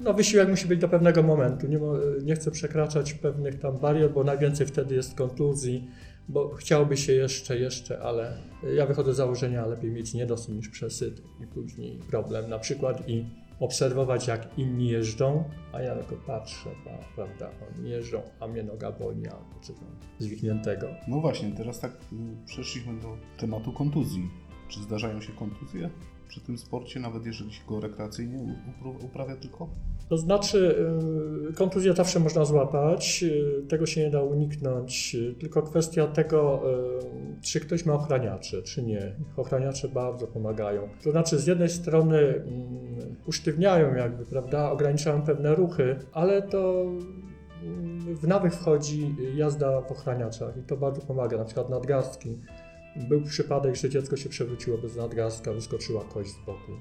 e, 0.00 0.04
no, 0.04 0.14
wysiłek 0.14 0.48
musi 0.48 0.66
być 0.66 0.80
do 0.80 0.88
pewnego 0.88 1.22
momentu. 1.22 1.66
Nie, 1.66 1.78
nie 2.24 2.34
chcę 2.34 2.50
przekraczać 2.50 3.14
pewnych 3.14 3.58
tam 3.58 3.78
barier, 3.78 4.12
bo 4.12 4.24
najwięcej 4.24 4.66
wtedy 4.66 4.94
jest 4.94 5.14
kontuzji, 5.14 5.88
bo 6.28 6.48
chciałoby 6.48 6.96
się 6.96 7.12
jeszcze, 7.12 7.58
jeszcze, 7.58 8.00
ale 8.02 8.32
ja 8.76 8.86
wychodzę 8.86 9.14
z 9.14 9.16
założenia, 9.16 9.66
lepiej 9.66 9.90
mieć 9.90 10.14
niedosyt 10.14 10.54
niż 10.54 10.68
przesyt 10.68 11.22
i 11.44 11.46
później 11.46 11.98
problem 12.10 12.50
na 12.50 12.58
przykład 12.58 13.08
i 13.08 13.24
obserwować 13.60 14.26
jak 14.28 14.58
inni 14.58 14.88
jeżdżą, 14.88 15.44
a 15.72 15.82
ja 15.82 15.96
tylko 15.96 16.16
patrzę, 16.26 16.70
pa- 16.84 17.14
prawda, 17.24 17.50
oni 17.78 17.90
jeżdżą, 17.90 18.22
a 18.40 18.48
mnie 18.48 18.62
noga 18.62 18.92
boli, 18.92 19.28
a 19.28 19.36
co 19.62 19.72
tam 19.72 19.88
zwikniętego. 20.18 20.88
No 21.08 21.20
właśnie, 21.20 21.52
teraz 21.56 21.80
tak 21.80 21.92
y, 21.92 22.46
przeszliśmy 22.46 23.00
do 23.00 23.16
tematu 23.38 23.72
kontuzji. 23.72 24.30
Czy 24.68 24.80
zdarzają 24.82 25.20
się 25.20 25.32
kontuzje 25.32 25.90
przy 26.28 26.40
tym 26.40 26.58
sporcie, 26.58 27.00
nawet 27.00 27.26
jeżeli 27.26 27.52
się 27.52 27.60
go 27.68 27.80
rekreacyjnie 27.80 28.54
uprawia 29.04 29.36
tylko? 29.36 29.68
To 30.08 30.16
znaczy, 30.18 30.76
y, 31.50 31.52
kontuzję 31.52 31.92
zawsze 31.92 32.20
można 32.20 32.44
złapać, 32.44 33.22
y, 33.22 33.66
tego 33.68 33.86
się 33.86 34.00
nie 34.00 34.10
da 34.10 34.22
uniknąć, 34.22 35.16
tylko 35.40 35.62
kwestia 35.62 36.06
tego, 36.06 36.62
y, 37.38 37.40
czy 37.42 37.60
ktoś 37.60 37.86
ma 37.86 37.92
ochraniacze, 37.94 38.62
czy 38.62 38.82
nie. 38.82 39.16
Ochraniacze 39.36 39.88
bardzo 39.88 40.26
pomagają. 40.26 40.88
To 41.04 41.10
znaczy, 41.10 41.38
z 41.38 41.46
jednej 41.46 41.68
strony 41.68 42.18
mm, 42.18 42.87
usztywniają 43.28 43.94
jakby, 43.94 44.26
prawda, 44.26 44.70
ograniczają 44.70 45.22
pewne 45.22 45.54
ruchy, 45.54 45.96
ale 46.12 46.42
to 46.42 46.84
mm, 47.62 48.16
w 48.16 48.26
nawyk 48.26 48.52
wchodzi 48.52 49.16
jazda 49.34 49.80
w 49.80 49.92
ochraniaczach 49.92 50.56
i 50.56 50.62
to 50.62 50.76
bardzo 50.76 51.00
pomaga, 51.00 51.36
na 51.36 51.44
przykład 51.44 51.70
nadgarstki. 51.70 52.38
Był 53.08 53.22
przypadek, 53.22 53.76
że 53.76 53.90
dziecko 53.90 54.16
się 54.16 54.28
przewróciło 54.28 54.78
bez 54.78 54.96
nadgarstka, 54.96 55.52
wyskoczyła 55.52 56.04
kość 56.04 56.30
z 56.30 56.46
boku. 56.46 56.72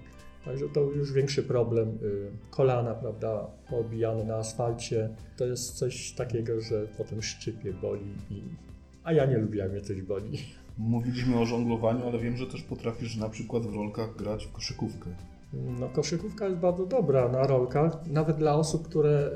Także 0.46 0.70
to 0.70 0.82
już 0.82 1.14
większy 1.14 1.44
problem. 1.44 1.90
y, 1.90 2.32
Kolana, 2.50 2.94
prawda, 2.94 3.48
poobijane 3.70 4.24
na 4.24 4.36
asfalcie. 4.36 5.10
To 5.38 5.46
jest 5.46 5.78
coś 5.78 6.12
takiego, 6.12 6.62
że 6.62 6.88
potem 6.98 7.22
szczypie, 7.22 7.74
boli. 7.74 8.14
I... 8.30 8.42
A 9.04 9.14
ja 9.14 9.26
nie 9.26 9.38
lubię, 9.38 9.60
jak 9.60 9.72
mnie 9.72 9.82
coś 9.82 10.02
boli. 10.02 10.38
Mówiliśmy 10.78 11.40
o 11.40 11.46
żonglowaniu, 11.46 12.08
ale 12.08 12.20
wiem, 12.20 12.38
że 12.38 12.48
też 12.48 12.62
potrafisz 12.62 13.16
na 13.16 13.30
przykład 13.30 13.64
w 13.64 13.76
rolkach 13.76 14.16
grać 14.16 14.46
w 14.46 14.52
koszykówkę. 14.52 15.10
No, 15.54 15.90
koszykówka 15.90 16.46
jest 16.46 16.58
bardzo 16.58 16.86
dobra 16.86 17.30
na 17.30 17.48
rolkach, 17.48 18.08
nawet 18.08 18.38
dla 18.38 18.56
osób, 18.56 18.88
które, 18.88 19.32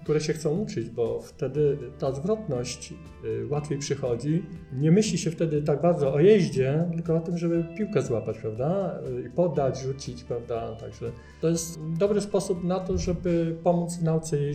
y, 0.00 0.02
które 0.04 0.20
się 0.20 0.32
chcą 0.32 0.58
uczyć, 0.58 0.90
bo 0.90 1.20
wtedy 1.20 1.78
ta 1.98 2.12
zwrotność 2.12 2.94
y, 3.24 3.46
łatwiej 3.48 3.78
przychodzi. 3.78 4.42
Nie 4.72 4.90
myśli 4.90 5.18
się 5.18 5.30
wtedy 5.30 5.62
tak 5.62 5.82
bardzo 5.82 6.14
o 6.14 6.20
jeździe, 6.20 6.88
tylko 6.94 7.16
o 7.16 7.20
tym, 7.20 7.38
żeby 7.38 7.64
piłkę 7.76 8.02
złapać, 8.02 8.38
prawda? 8.38 9.00
Y, 9.18 9.28
I 9.28 9.30
podać, 9.30 9.80
rzucić, 9.80 10.24
prawda? 10.24 10.76
Także 10.76 11.12
to 11.40 11.48
jest 11.48 11.80
dobry 11.98 12.20
sposób 12.20 12.64
na 12.64 12.80
to, 12.80 12.98
żeby 12.98 13.56
pomóc 13.62 13.96
w 13.96 14.02
nauce 14.02 14.36
y, 14.36 14.54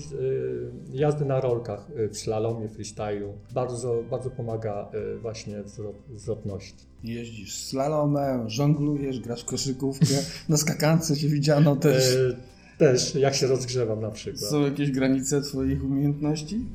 jazdy 0.92 1.26
na 1.26 1.42
rolkach 1.42 1.90
y, 2.00 2.10
w 2.10 2.18
slalomie, 2.18 2.70
freestylu. 2.70 3.34
Bardzo, 3.54 4.04
bardzo 4.10 4.30
pomaga 4.30 4.92
y, 5.16 5.20
właśnie 5.20 5.64
zwrot, 5.64 5.96
zwrotności. 6.16 6.90
Jeździsz 7.04 7.56
slalomem, 7.56 8.50
żonglujesz, 8.50 9.20
grasz 9.20 9.42
w 9.42 9.46
koszykówkę, 9.46 10.16
na 10.50 10.58
skakance 10.58 11.16
się 11.16 11.28
widziano 11.28 11.76
też. 11.76 12.16
Y, 12.16 12.36
Też, 12.80 13.16
jak 13.16 13.36
się 13.36 13.48
rozgrzewam 13.48 14.02
na 14.02 14.12
przykład. 14.12 14.52
Są 14.52 14.62
jakieś 14.62 14.92
granice 14.92 15.42
twoich 15.42 15.84
umiejętności? 15.84 16.66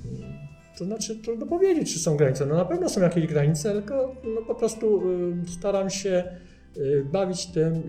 To 0.78 0.84
znaczy, 0.84 1.16
trudno 1.16 1.46
powiedzieć, 1.46 1.92
czy 1.92 1.98
są 1.98 2.16
granice. 2.16 2.46
No 2.46 2.54
na 2.56 2.64
pewno 2.64 2.88
są 2.88 3.00
jakieś 3.00 3.26
granice, 3.26 3.72
tylko 3.72 4.14
no, 4.34 4.42
po 4.42 4.54
prostu 4.54 5.10
y, 5.10 5.50
staram 5.50 5.90
się 5.90 6.24
y, 6.76 7.04
bawić 7.12 7.46
tym, 7.46 7.74
y, 7.74 7.82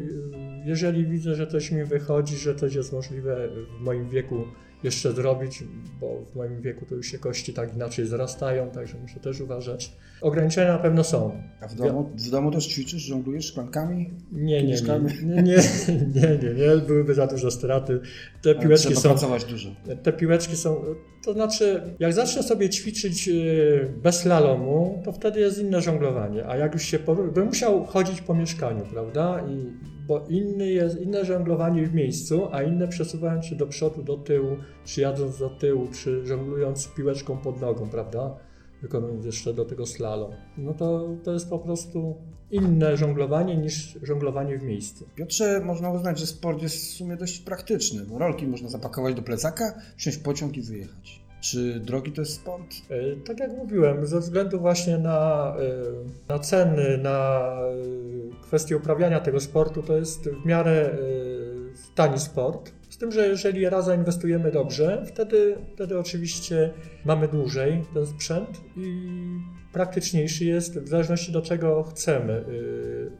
jeżeli 0.65 1.05
widzę, 1.05 1.35
że 1.35 1.47
coś 1.47 1.71
mi 1.71 1.83
wychodzi, 1.83 2.35
że 2.35 2.55
coś 2.55 2.75
jest 2.75 2.93
możliwe 2.93 3.49
w 3.79 3.83
moim 3.83 4.09
wieku 4.09 4.43
jeszcze 4.85 5.11
zrobić, 5.11 5.63
bo 5.99 6.25
w 6.31 6.35
moim 6.35 6.61
wieku 6.61 6.85
to 6.85 6.95
już 6.95 7.07
się 7.07 7.19
kości 7.19 7.53
tak 7.53 7.75
inaczej 7.75 8.05
zrastają, 8.05 8.69
także 8.71 8.97
muszę 9.01 9.19
też 9.19 9.41
uważać. 9.41 9.91
Ograniczenia 10.21 10.73
na 10.73 10.79
pewno 10.79 11.03
są. 11.03 11.41
A 11.61 11.67
w 11.67 11.75
domu, 11.75 12.09
w 12.15 12.29
domu 12.29 12.51
też 12.51 12.67
ćwiczysz, 12.67 13.01
żonglujesz 13.01 13.45
szklankami? 13.45 14.13
Nie, 14.31 14.63
nie, 14.63 14.75
nie, 14.75 15.43
nie, 15.43 16.37
nie, 16.43 16.53
nie, 16.53 16.77
byłyby 16.87 17.13
za 17.13 17.27
duże 17.27 17.51
straty. 17.51 17.99
Te 18.41 18.55
piłeczki 18.55 18.87
Trzeba 18.87 19.01
są 19.01 19.09
pracować 19.09 19.45
dużo. 19.45 19.69
Te 20.03 20.13
piłeczki 20.13 20.55
są, 20.55 20.83
to 21.25 21.33
znaczy, 21.33 21.95
jak 21.99 22.13
zacznę 22.13 22.43
sobie 22.43 22.69
ćwiczyć 22.69 23.27
y, 23.27 23.93
bez 24.03 24.19
slalomu, 24.19 25.01
to 25.05 25.11
wtedy 25.11 25.39
jest 25.39 25.59
inne 25.59 25.81
żonglowanie, 25.81 26.47
a 26.47 26.57
jak 26.57 26.73
już 26.73 26.83
się, 26.83 26.99
bym 27.33 27.45
musiał 27.45 27.85
chodzić 27.85 28.21
po 28.21 28.33
mieszkaniu, 28.33 28.85
prawda, 28.91 29.41
I, 29.49 29.94
bo 30.07 30.25
inny 30.29 30.71
jest, 30.71 31.01
inne 31.01 31.25
żonglowanie 31.25 31.85
w 31.88 31.93
miejscu, 31.93 32.47
a 32.51 32.63
inne 32.63 32.88
przesuwając 32.88 33.45
się 33.45 33.55
do 33.55 33.67
przodu, 33.67 34.03
do 34.03 34.17
tyłu, 34.17 34.57
czy 34.85 35.01
jadąc 35.01 35.39
do 35.39 35.50
tyłu, 35.50 35.88
czy 35.88 36.25
żonglując 36.25 36.88
piłeczką 36.88 37.38
pod 37.38 37.62
nogą, 37.62 37.89
prawda, 37.89 38.38
wykonując 38.81 39.25
jeszcze 39.25 39.53
do 39.53 39.65
tego 39.65 39.85
slalom. 39.85 40.31
No 40.57 40.74
to, 40.74 41.09
to 41.24 41.33
jest 41.33 41.50
po 41.50 41.59
prostu 41.59 42.15
inne 42.51 42.97
żonglowanie 42.97 43.57
niż 43.57 44.00
żonglowanie 44.03 44.57
w 44.57 44.63
miejscu. 44.63 45.05
Piotrze, 45.15 45.62
można 45.65 45.91
uznać, 45.91 46.19
że 46.19 46.27
sport 46.27 46.62
jest 46.62 46.75
w 46.75 46.89
sumie 46.89 47.17
dość 47.17 47.39
praktyczny, 47.39 48.05
bo 48.05 48.19
rolki 48.19 48.47
można 48.47 48.69
zapakować 48.69 49.15
do 49.15 49.21
plecaka, 49.21 49.81
wsiąść 49.97 50.17
pociąg 50.17 50.57
i 50.57 50.62
wyjechać. 50.62 51.25
Czy 51.51 51.79
drogi 51.79 52.11
to 52.11 52.21
jest 52.21 52.33
sport? 52.33 52.75
E, 52.89 53.15
Tak 53.25 53.39
jak 53.39 53.51
mówiłem, 53.51 54.05
ze 54.05 54.19
względu 54.19 54.59
właśnie 54.59 54.97
na, 54.97 55.53
e, 55.59 56.33
na 56.33 56.39
ceny, 56.39 56.97
na 56.97 57.49
e, 57.61 58.41
kwestię 58.41 58.77
uprawiania 58.77 59.19
tego 59.19 59.39
sportu, 59.39 59.83
to 59.83 59.97
jest 59.97 60.29
w 60.29 60.45
miarę 60.45 60.97
tani 61.95 62.19
sport. 62.19 62.71
Z 62.89 62.97
tym, 62.97 63.11
że 63.11 63.27
jeżeli 63.27 63.69
raz 63.69 63.85
zainwestujemy 63.85 64.51
dobrze, 64.51 65.03
wtedy, 65.07 65.57
wtedy 65.75 65.99
oczywiście 65.99 66.73
mamy 67.05 67.27
dłużej 67.27 67.83
ten 67.93 68.05
sprzęt 68.05 68.61
i 68.77 69.11
praktyczniejszy 69.73 70.45
jest 70.45 70.79
w 70.79 70.87
zależności 70.87 71.31
do 71.31 71.41
czego 71.41 71.83
chcemy 71.83 72.45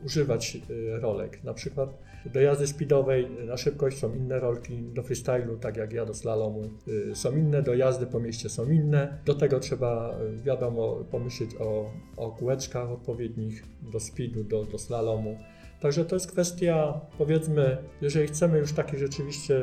używać 0.05 0.58
rolek. 1.01 1.44
Na 1.44 1.53
przykład 1.53 1.89
do 2.34 2.39
jazdy 2.41 2.67
speedowej 2.67 3.27
na 3.48 3.58
szybkość 3.58 3.98
są 3.98 4.15
inne 4.15 4.39
rolki, 4.39 4.84
do 4.94 5.03
freestylu, 5.03 5.58
tak 5.58 5.77
jak 5.77 5.94
ja 5.94 6.05
do 6.05 6.13
slalomu, 6.13 6.70
y, 6.88 7.15
są 7.15 7.38
inne, 7.38 7.63
do 7.63 7.74
jazdy 7.74 8.05
po 8.05 8.20
mieście 8.20 8.50
są 8.50 8.70
inne. 8.70 9.17
Do 9.25 9.34
tego 9.34 9.60
trzeba, 9.60 10.20
y, 10.22 10.41
wiadomo, 10.41 11.05
pomyśleć 11.12 11.50
o, 11.60 11.91
o 12.17 12.32
kółeczkach 12.32 12.91
odpowiednich, 12.91 13.63
do 13.91 14.00
speedu, 14.00 14.44
do, 14.44 14.63
do 14.63 14.77
slalomu. 14.77 15.38
Także 15.86 16.06
to 16.06 16.15
jest 16.15 16.32
kwestia, 16.32 17.01
powiedzmy, 17.18 17.77
jeżeli 18.01 18.27
chcemy 18.27 18.58
już 18.58 18.74
takie 18.74 18.98
rzeczywiście 18.98 19.62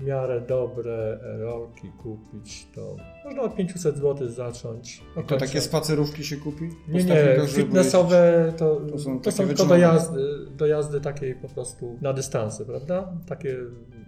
w 0.00 0.04
miarę 0.04 0.40
dobre 0.40 1.18
rolki 1.38 1.88
kupić, 2.02 2.66
to 2.74 2.96
można 3.24 3.42
od 3.42 3.54
500 3.56 3.96
zł 3.96 4.28
zacząć. 4.28 5.02
I 5.20 5.24
to 5.24 5.36
takie 5.36 5.60
spacerówki 5.60 6.24
się 6.24 6.36
kupi? 6.36 6.70
Nie, 6.88 7.04
nie, 7.04 7.36
fitnessowe 7.48 8.52
to, 8.56 8.76
To 8.76 8.86
to 8.92 8.98
są 8.98 9.04
są, 9.04 9.20
takie 9.20 9.36
tylko 9.36 9.46
do 9.46 9.48
wytrzymawe. 9.48 9.80
jazdy, 9.80 10.20
do 10.56 10.66
jazdy 10.66 11.00
takiej 11.00 11.34
po 11.34 11.48
prostu 11.48 11.98
na 12.00 12.12
dystansy, 12.12 12.64
prawda? 12.66 13.12
Takie 13.28 13.56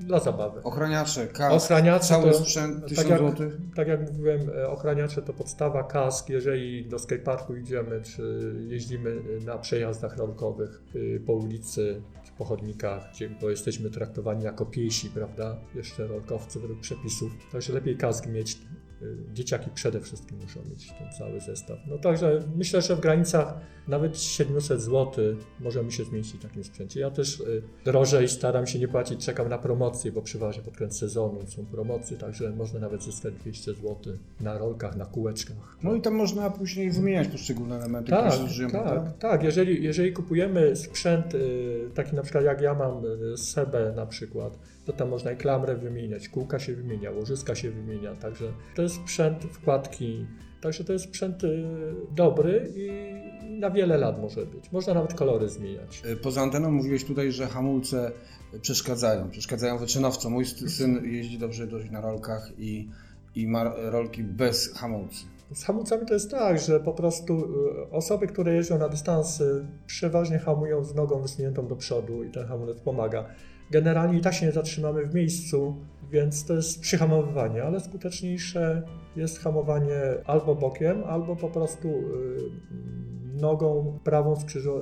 dla 0.07 0.21
zabawy. 0.21 0.63
Ochraniacze, 0.63 1.27
kask, 1.27 1.65
Ochraniacze 1.65 2.05
cały 2.07 2.31
to- 2.31 2.39
sprzęt, 2.39 2.81
tak 2.81 2.89
1000 2.89 3.09
jak- 3.11 3.21
zł. 3.21 3.51
Tak 3.77 3.89
jak 3.89 4.11
mówiłem, 4.13 4.41
e, 4.57 4.69
ochraniacze 4.69 5.23
to 5.23 5.33
podstawa, 5.33 5.83
kask, 5.83 6.29
jeżeli 6.29 6.87
do 6.89 6.99
skateparku 6.99 7.57
idziemy, 7.57 8.01
czy 8.03 8.55
jeździmy 8.69 9.17
na 9.45 9.59
przejazdach 9.59 10.17
rolkowych 10.17 10.83
y, 10.95 11.23
po 11.27 11.33
ulicy, 11.33 12.03
czy 12.27 12.33
po 12.39 12.45
chodnikach, 12.45 13.11
gdzie, 13.13 13.31
bo 13.41 13.51
jesteśmy 13.51 13.91
traktowani 13.91 14.45
jako 14.45 14.67
piesi, 14.67 15.11
prawda? 15.11 15.57
Jeszcze 15.75 16.07
rolkowcy 16.07 16.61
według 16.61 16.81
przepisów. 16.81 17.33
Także 17.53 17.73
lepiej 17.73 17.97
kask 17.97 18.27
mieć. 18.27 18.59
y, 19.03 19.17
Dzieciaki 19.33 19.71
przede 19.75 20.01
wszystkim 20.01 20.39
muszą 20.43 20.61
mieć 20.71 20.89
ten 20.99 21.13
cały 21.19 21.41
zestaw. 21.41 21.79
No 21.87 21.99
także 21.99 22.43
myślę, 22.57 22.83
że 22.83 22.97
w 22.97 23.01
granicach 23.01 23.55
nawet 23.89 24.19
700 24.21 24.81
zł 24.81 25.25
możemy 25.61 25.93
się 25.93 26.05
zmieścić 26.05 26.41
w 26.41 26.43
takim 26.43 26.65
sprzęcie. 26.65 27.01
Ja 27.01 27.11
też 27.11 27.41
y, 27.41 27.63
drożej 27.85 28.29
staram 28.29 28.67
się 28.67 28.79
nie 28.79 28.89
płacić, 28.89 29.25
czekam 29.25 29.49
na 29.49 29.59
promocje, 29.59 30.13
bo 30.13 30.23
przeważnie 30.23 30.63
pod 30.63 30.77
koniec 30.77 30.99
sezonu 30.99 31.41
są 31.47 31.67
promocje, 31.67 32.17
także 32.17 32.51
można 32.51 32.81
nawet 32.81 33.03
zyskać 33.03 33.35
200 33.35 33.75
zł 33.75 33.97
na 34.41 34.59
rolkach, 34.59 34.97
na 34.97 35.05
kółeczkach. 35.07 35.79
No 35.83 35.95
i 35.95 36.01
tam 36.01 36.15
można 36.15 36.51
później 36.51 36.91
wymieniać 36.91 37.29
poszczególne 37.29 37.77
elementy, 37.77 38.11
Tak, 38.11 38.33
które 38.33 38.49
zużyją, 38.49 38.71
prawda? 38.71 39.01
tak, 39.01 39.19
tak. 39.19 39.43
Jeżeli, 39.43 39.85
jeżeli 39.85 40.13
kupujemy 40.13 40.77
sprzęt 40.77 41.35
y, 41.35 41.91
taki 41.95 42.17
na 42.17 42.23
przykład 42.23 42.45
jak 42.45 42.61
ja 42.61 42.75
mam 42.75 43.03
y, 43.35 43.37
Sebę 43.37 43.93
na 43.97 44.07
przykład, 44.07 44.59
to 44.85 44.93
tam 44.93 45.09
można 45.09 45.33
i 45.33 45.37
klamrę 45.37 45.77
wymieniać, 45.77 46.29
kółka 46.29 46.59
się 46.59 46.75
wymienia, 46.75 47.11
łożyska 47.11 47.55
się 47.55 47.71
wymienia, 47.71 48.15
także 48.15 48.53
to 48.77 48.83
jest 48.83 48.95
sprzęt 48.95 49.45
wkładki, 49.45 50.27
także 50.61 50.85
to 50.85 50.93
jest 50.93 51.05
sprzęt 51.05 51.43
dobry 52.17 52.73
i 52.77 52.89
na 53.65 53.71
wiele 53.71 53.97
lat 53.99 54.21
może 54.23 54.47
być. 54.47 54.73
Można 54.73 54.95
nawet 54.95 55.15
kolory 55.15 55.49
zmieniać. 55.49 56.03
Y, 56.07 56.17
Poza 56.17 56.41
anteną 56.43 56.71
mówiłeś 56.71 57.05
tutaj, 57.05 57.33
że 57.33 57.47
hamulce 57.47 58.13
przeszkadzają, 58.63 59.31
przeszkadzają 59.31 59.79
wyczynowcom. 59.79 60.33
Mój 60.33 60.45
sy- 60.45 60.69
syn 60.69 61.05
jeździ 61.05 61.39
dobrze 61.39 61.67
dość 61.67 61.91
na 61.91 62.01
rolkach 62.01 62.51
i, 62.59 62.89
i 63.35 63.47
ma 63.49 63.73
rolki 63.77 64.25
bez 64.25 64.75
hamulcy. 64.75 65.25
Z 65.55 65.65
hamulcami 65.65 66.07
to 66.07 66.15
jest 66.15 66.31
tak, 66.31 66.61
że 66.61 66.81
po 66.81 66.93
prostu 66.93 67.45
y, 67.45 67.91
osoby, 67.91 68.27
które 68.27 68.55
jeżdżą 68.55 68.79
na 68.79 68.89
dystansy, 68.89 69.67
przeważnie 69.87 70.39
hamują 70.39 70.85
z 70.85 70.95
nogą 70.95 71.21
wysuniętą 71.23 71.67
do 71.67 71.77
przodu 71.77 72.25
i 72.25 72.31
ten 72.31 72.47
hamulec 72.47 72.81
pomaga. 72.81 73.25
Generalnie 73.71 74.19
i 74.19 74.21
tak 74.21 74.35
się 74.35 74.47
nie 74.47 74.53
zatrzymamy 74.53 75.07
w 75.07 75.15
miejscu, 75.15 75.77
więc 76.11 76.45
to 76.45 76.55
jest 76.55 76.81
przyhamowywanie, 76.81 77.63
ale 77.65 77.81
skuteczniejsze 77.81 78.83
jest 79.17 79.39
hamowanie 79.39 80.01
albo 80.25 80.55
bokiem, 80.55 81.05
albo 81.05 81.37
po 81.37 81.49
prostu 81.49 81.89
y, 81.89 81.95
nogą 83.35 83.99
prawą 84.05 84.35
skrzyżo- 84.37 84.81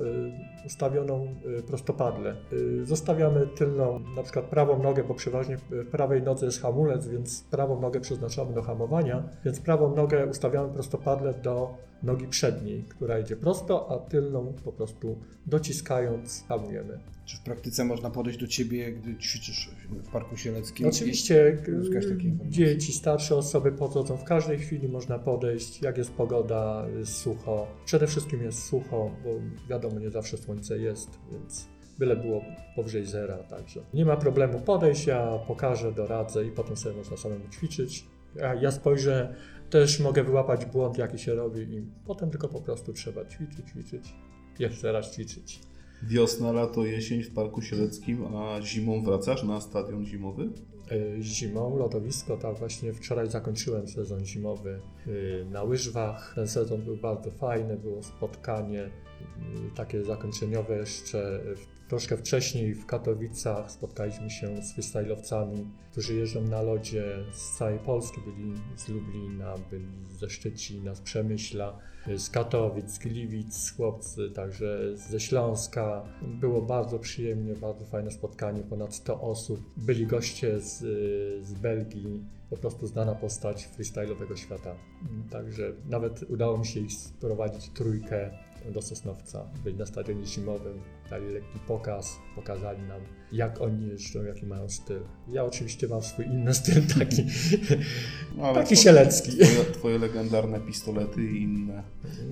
ustawioną 0.65 1.35
y, 1.59 1.63
prostopadle. 1.63 2.35
Y, 2.53 2.85
Zostawiamy 2.85 3.47
tylną, 3.47 3.99
na 4.15 4.23
przykład 4.23 4.45
prawą 4.45 4.83
nogę, 4.83 5.03
bo 5.03 5.13
przeważnie 5.13 5.57
w 5.57 5.85
prawej 5.91 6.21
nodze 6.21 6.45
jest 6.45 6.61
hamulec, 6.61 7.07
więc 7.07 7.43
prawą 7.43 7.81
nogę 7.81 7.99
przeznaczamy 7.99 8.53
do 8.53 8.61
hamowania, 8.61 9.23
więc 9.45 9.59
prawą 9.59 9.95
nogę 9.95 10.27
ustawiamy 10.27 10.73
prostopadle 10.73 11.33
do 11.33 11.77
nogi 12.03 12.27
przedniej, 12.27 12.83
która 12.89 13.19
idzie 13.19 13.35
prosto, 13.35 13.91
a 13.91 14.09
tylną 14.09 14.53
po 14.63 14.71
prostu 14.71 15.17
dociskając 15.45 16.43
hamujemy. 16.47 16.99
Czy 17.25 17.37
w 17.37 17.39
praktyce 17.39 17.85
można 17.85 18.09
podejść 18.09 18.39
do 18.39 18.47
ciebie, 18.47 18.91
gdy 18.91 19.15
ćwiczysz 19.15 19.69
w 19.89 20.11
Parku 20.11 20.37
Sieleckim? 20.37 20.87
Oczywiście 20.87 21.57
informacje? 21.67 22.49
dzieci, 22.49 22.93
starsze 22.93 23.35
osoby 23.35 23.71
podchodzą 23.71 24.17
w 24.17 24.23
każdej 24.23 24.59
chwili, 24.59 24.87
można 24.87 25.19
podejść, 25.19 25.81
jak 25.81 25.97
jest 25.97 26.11
pogoda, 26.11 26.85
jest 26.97 27.13
sucho. 27.13 27.67
Przede 27.85 28.07
wszystkim 28.07 28.41
jest 28.41 28.63
sucho, 28.63 29.11
bo 29.23 29.29
wiadomo, 29.69 29.99
nie 29.99 30.09
zawsze 30.09 30.37
słońce 30.53 30.77
jest, 30.77 31.19
więc 31.31 31.67
byle 31.99 32.15
było 32.15 32.41
powyżej 32.75 33.05
zera, 33.05 33.37
także 33.37 33.81
nie 33.93 34.05
ma 34.05 34.17
problemu 34.17 34.59
podejść, 34.59 35.07
ja 35.07 35.39
pokażę, 35.47 35.91
doradzę 35.91 36.45
i 36.45 36.51
potem 36.51 36.77
sobie 36.77 36.95
można 36.95 37.17
samemu 37.17 37.49
ćwiczyć. 37.49 38.05
Ja, 38.35 38.53
ja 38.53 38.71
spojrzę, 38.71 39.35
też 39.69 39.99
mogę 39.99 40.23
wyłapać 40.23 40.65
błąd, 40.65 40.97
jaki 40.97 41.19
się 41.19 41.35
robi 41.35 41.61
i 41.61 41.87
potem 42.05 42.29
tylko 42.29 42.47
po 42.47 42.61
prostu 42.61 42.93
trzeba 42.93 43.25
ćwiczyć, 43.25 43.69
ćwiczyć, 43.69 44.15
jeszcze 44.59 44.91
raz 44.91 45.13
ćwiczyć. 45.13 45.59
Wiosna, 46.07 46.51
lato, 46.51 46.85
jesień 46.85 47.23
w 47.23 47.33
Parku 47.33 47.61
Sieleckim, 47.61 48.25
a 48.35 48.61
zimą 48.61 49.03
wracasz 49.03 49.43
na 49.43 49.61
stadion 49.61 50.05
zimowy? 50.05 50.49
Y, 50.91 51.17
zimą 51.21 51.77
lodowisko. 51.77 52.37
Tak 52.37 52.57
właśnie 52.57 52.93
wczoraj 52.93 53.29
zakończyłem 53.29 53.87
sezon 53.87 54.25
zimowy 54.25 54.79
y, 55.07 55.45
na 55.51 55.63
łyżwach. 55.63 56.33
Ten 56.35 56.47
sezon 56.47 56.81
był 56.81 56.97
bardzo 56.97 57.31
fajny, 57.31 57.77
było 57.77 58.03
spotkanie 58.03 58.83
y, 58.83 58.89
takie 59.75 60.03
zakończeniowe 60.03 60.77
jeszcze 60.77 61.41
troszkę 61.87 62.17
wcześniej 62.17 62.75
w 62.75 62.85
Katowicach. 62.85 63.71
Spotkaliśmy 63.71 64.29
się 64.29 64.61
z 64.61 64.77
freestyle'owcami, 64.77 65.65
którzy 65.91 66.15
jeżdżą 66.15 66.41
na 66.41 66.61
lodzie 66.61 67.17
z 67.33 67.57
całej 67.57 67.79
Polski. 67.79 68.21
Byli 68.21 68.53
z 68.75 68.89
Lublina, 68.89 69.55
byli 69.69 69.87
ze 70.19 70.29
Szczecina, 70.29 70.95
z 70.95 71.01
Przemyśla, 71.01 71.79
z 72.17 72.29
Katowic, 72.29 72.91
z 72.91 72.99
Gliwic, 72.99 73.73
chłopcy, 73.77 74.31
także 74.31 74.97
ze 74.97 75.19
Śląska. 75.19 76.03
Było 76.21 76.61
bardzo 76.61 76.99
przyjemnie, 76.99 77.53
bardzo 77.53 77.85
fajne 77.85 78.11
spotkanie, 78.11 78.63
ponad 78.63 78.95
100 78.95 79.21
osób. 79.21 79.59
Byli 79.77 80.07
goście 80.07 80.59
z, 80.59 80.77
z 81.45 81.53
Belgii, 81.53 82.23
po 82.49 82.57
prostu 82.57 82.87
znana 82.87 83.15
postać 83.15 83.69
freestyle'owego 83.77 84.35
świata. 84.35 84.75
Także 85.31 85.73
nawet 85.89 86.23
udało 86.29 86.57
mi 86.57 86.65
się 86.65 86.79
ich 86.79 86.93
sprowadzić 86.93 87.69
trójkę 87.69 88.29
do 88.73 88.81
Sosnowca. 88.81 89.45
Byli 89.63 89.77
na 89.77 89.85
stadionie 89.85 90.25
zimowym, 90.25 90.81
dali 91.13 91.33
lekki 91.33 91.59
pokaz, 91.67 92.19
pokazali 92.35 92.81
nam 92.81 93.01
jak 93.31 93.61
oni 93.61 93.87
jeżdżą, 93.87 94.23
jaki 94.23 94.45
mają 94.45 94.69
styl. 94.69 94.99
Ja 95.31 95.43
oczywiście 95.43 95.87
mam 95.87 96.01
swój 96.01 96.25
inny 96.25 96.53
styl, 96.53 96.81
taki, 96.99 97.23
No, 98.37 98.53
taki 98.53 98.75
twoje- 98.75 98.83
sielecki. 98.83 99.31
Twoje, 99.31 99.65
twoje 99.73 99.99
legendarne 99.99 100.59
pistolety 100.59 101.23
i 101.23 101.41
inne 101.43 101.83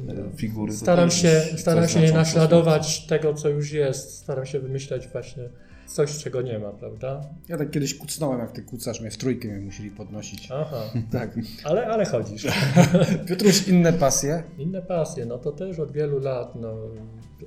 e, 0.10 0.38
figury. 0.38 0.74
Staram 0.74 1.12
się, 1.12 1.41
staram 1.58 1.88
się 1.88 2.00
nie 2.02 2.12
naśladować 2.12 3.06
tego, 3.08 3.34
co 3.34 3.50
już 3.50 3.72
jest. 3.72 4.17
Staram 4.17 4.46
się 4.46 4.60
wymyślać 4.60 5.08
właśnie 5.08 5.50
coś, 5.94 6.18
czego 6.18 6.42
nie 6.42 6.60
ma, 6.60 6.72
prawda? 6.72 7.22
Ja 7.50 7.58
tak 7.58 7.72
kiedyś 7.72 7.96
kucnąłem, 7.98 8.40
jak 8.40 8.52
ty 8.52 8.62
kucasz, 8.64 9.02
mnie 9.02 9.12
w 9.12 9.18
trójkę 9.18 9.48
mnie 9.48 9.60
musieli 9.60 9.92
podnosić. 9.92 10.50
Aha, 10.52 10.78
Tak. 11.12 11.40
ale, 11.64 11.88
ale 11.88 12.06
chodzisz. 12.06 12.48
Piotruś, 13.28 13.68
inne 13.68 13.94
pasje? 13.94 14.44
Inne 14.58 14.82
pasje, 14.82 15.26
no 15.26 15.38
to 15.38 15.52
też 15.52 15.80
od 15.80 15.92
wielu 15.92 16.20
lat. 16.20 16.56
No, 16.56 16.78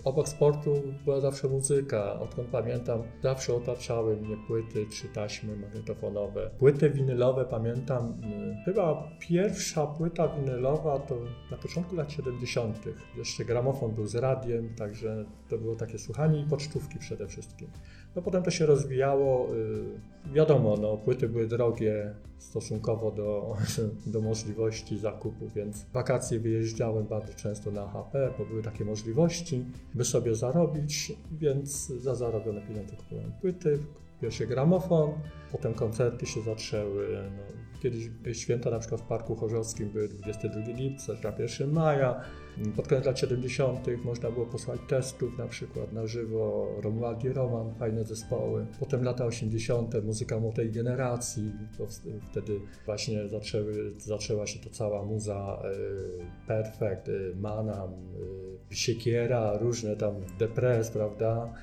obok 0.04 0.28
sportu 0.28 0.82
była 1.04 1.20
zawsze 1.20 1.48
muzyka. 1.48 2.20
Odkąd 2.20 2.48
pamiętam, 2.48 3.02
zawsze 3.22 3.54
otaczały 3.54 4.16
mnie 4.16 4.36
płyty 4.46 4.86
czy 4.86 5.08
taśmy 5.08 5.56
magnetofonowe. 5.56 6.50
Płyty 6.58 6.90
winylowe 6.90 7.44
pamiętam, 7.44 8.20
y, 8.60 8.64
chyba 8.64 9.10
pierwsza 9.20 9.86
płyta 9.86 10.28
winylowa 10.28 10.98
to 10.98 11.18
na 11.50 11.56
początku 11.56 11.96
lat 11.96 12.12
70. 12.12 12.78
Jeszcze 13.16 13.44
gramofon 13.44 13.94
był 13.94 14.06
z 14.06 14.14
radiem, 14.14 14.74
także 14.74 15.24
to 15.48 15.58
było 15.58 15.76
takie 15.76 15.98
słuchanie 15.98 16.40
i 16.40 16.44
pocztówki 16.44 16.98
przede 16.98 17.26
wszystkim. 17.28 17.68
No 18.16 18.22
potem 18.22 18.42
to 18.42 18.50
się 18.50 18.66
rozwijało. 18.66 19.54
y, 19.54 20.32
Wiadomo, 20.32 20.76
no, 20.76 20.96
płyty 20.96 21.28
były 21.28 21.46
drogie 21.46 22.14
stosunkowo 22.38 23.10
do, 23.10 23.56
do 24.12 24.20
możliwości 24.20 24.98
zakupu, 24.98 25.48
więc 25.56 25.86
wakacje 25.92 26.38
wyjeżdżałem 26.38 27.06
bardzo 27.06 27.34
często 27.34 27.70
na 27.70 27.88
HP, 27.88 28.30
bo 28.38 28.44
były 28.44 28.62
takie 28.62 28.84
możliwości, 28.84 29.64
by 29.94 30.04
sobie 30.04 30.34
zarobić, 30.34 31.12
więc 31.32 31.86
za 31.86 32.14
zarobione 32.14 32.60
pieniądze 32.60 32.96
kupowałem 32.96 33.32
płyty, 33.40 33.78
pierwszy 34.24 34.46
gramofon, 34.46 35.12
potem 35.52 35.74
koncerty 35.74 36.26
się 36.26 36.42
zaczęły. 36.42 37.08
No, 37.36 37.42
kiedyś 37.82 38.10
święta 38.32 38.70
na 38.70 38.78
przykład 38.78 39.00
w 39.00 39.04
Parku 39.04 39.36
Chorzowskim 39.36 39.90
były 39.90 40.08
22 40.08 40.60
lipca, 40.76 41.12
na 41.24 41.32
1 41.38 41.72
maja. 41.72 42.20
Pod 42.76 42.88
koniec 42.88 43.04
lat 43.04 43.18
70. 43.18 43.86
można 44.04 44.30
było 44.30 44.46
posłać 44.46 44.80
testów 44.88 45.38
na 45.38 45.46
przykład 45.46 45.92
na 45.92 46.06
żywo, 46.06 46.68
Romuald 46.82 47.24
i 47.24 47.28
Roman, 47.28 47.74
fajne 47.74 48.04
zespoły. 48.04 48.66
Potem 48.80 49.04
lata 49.04 49.24
80. 49.24 49.94
muzyka 50.04 50.40
młodej 50.40 50.70
generacji, 50.70 51.52
powst- 51.78 52.20
wtedy 52.30 52.60
właśnie 52.86 53.28
zaczęły, 53.28 53.92
zaczęła 53.98 54.46
się 54.46 54.58
to 54.60 54.70
cała 54.70 55.04
muza 55.04 55.62
y, 56.44 56.46
Perfect, 56.46 57.08
y, 57.08 57.34
Manam, 57.36 57.90
y, 58.70 58.76
Siekiera, 58.76 59.58
różne 59.58 59.96
tam 59.96 60.14
Depres, 60.38 60.90
prawda? 60.90 61.54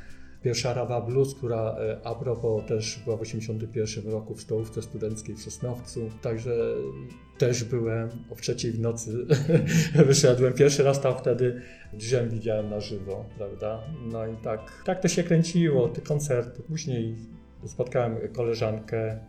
Pierwsza 0.43 0.73
Rawa 0.73 1.01
Blues, 1.01 1.35
która 1.35 1.75
e, 1.79 1.97
a 2.03 2.15
propos 2.15 2.65
też 2.65 2.99
była 3.03 3.17
w 3.17 3.19
1981 3.19 4.11
roku 4.11 4.35
w 4.35 4.41
stołówce 4.41 4.81
studenckiej 4.81 5.35
w 5.35 5.41
Sosnowcu, 5.41 6.09
także 6.21 6.51
też 7.37 7.63
byłem 7.63 8.09
o 8.31 8.35
trzeciej 8.35 8.71
w 8.71 8.79
nocy, 8.79 9.25
wyszedłem 10.07 10.53
pierwszy 10.53 10.83
raz 10.83 11.01
tam 11.01 11.17
wtedy, 11.17 11.61
drzem 11.93 12.29
widziałem 12.29 12.69
na 12.69 12.79
żywo, 12.79 13.25
prawda? 13.37 13.79
No 14.11 14.27
i 14.27 14.35
tak, 14.37 14.83
tak 14.85 15.01
to 15.01 15.07
się 15.07 15.23
kręciło, 15.23 15.89
te 15.89 16.01
koncerty. 16.01 16.63
Później 16.63 17.15
spotkałem 17.65 18.17
koleżankę, 18.33 19.19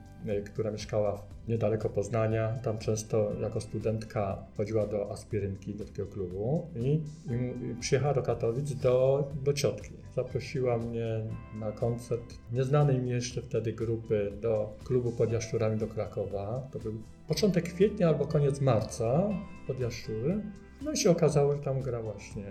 która 0.44 0.70
mieszkała 0.70 1.22
niedaleko 1.48 1.88
Poznania. 1.88 2.58
Tam 2.62 2.78
często 2.78 3.32
jako 3.40 3.60
studentka 3.60 4.46
chodziła 4.56 4.86
do 4.86 5.10
aspirynki, 5.10 5.74
do 5.74 5.84
takiego 5.84 6.08
klubu 6.08 6.66
i, 6.76 6.88
i, 6.88 7.66
i 7.70 7.74
przyjechała 7.80 8.14
do 8.14 8.22
Katowic 8.22 8.74
do, 8.74 9.28
do 9.44 9.52
ciotki. 9.52 9.92
Zaprosiła 10.14 10.78
mnie 10.78 11.20
na 11.54 11.72
koncert 11.72 12.34
nieznanej 12.52 12.98
mi 12.98 13.10
jeszcze 13.10 13.42
wtedy 13.42 13.72
grupy 13.72 14.32
do 14.40 14.76
klubu 14.84 15.12
pod 15.12 15.32
Jaszczurami 15.32 15.78
do 15.78 15.86
Krakowa. 15.86 16.68
To 16.72 16.78
był 16.78 16.92
początek 17.28 17.64
kwietnia 17.64 18.08
albo 18.08 18.26
koniec 18.26 18.60
marca 18.60 19.28
pod 19.66 19.80
Jaszczury. 19.80 20.42
No 20.82 20.92
i 20.92 20.96
się 20.96 21.10
okazało, 21.10 21.56
że 21.56 21.62
tam 21.62 21.80
gra 21.80 22.02
właśnie 22.02 22.44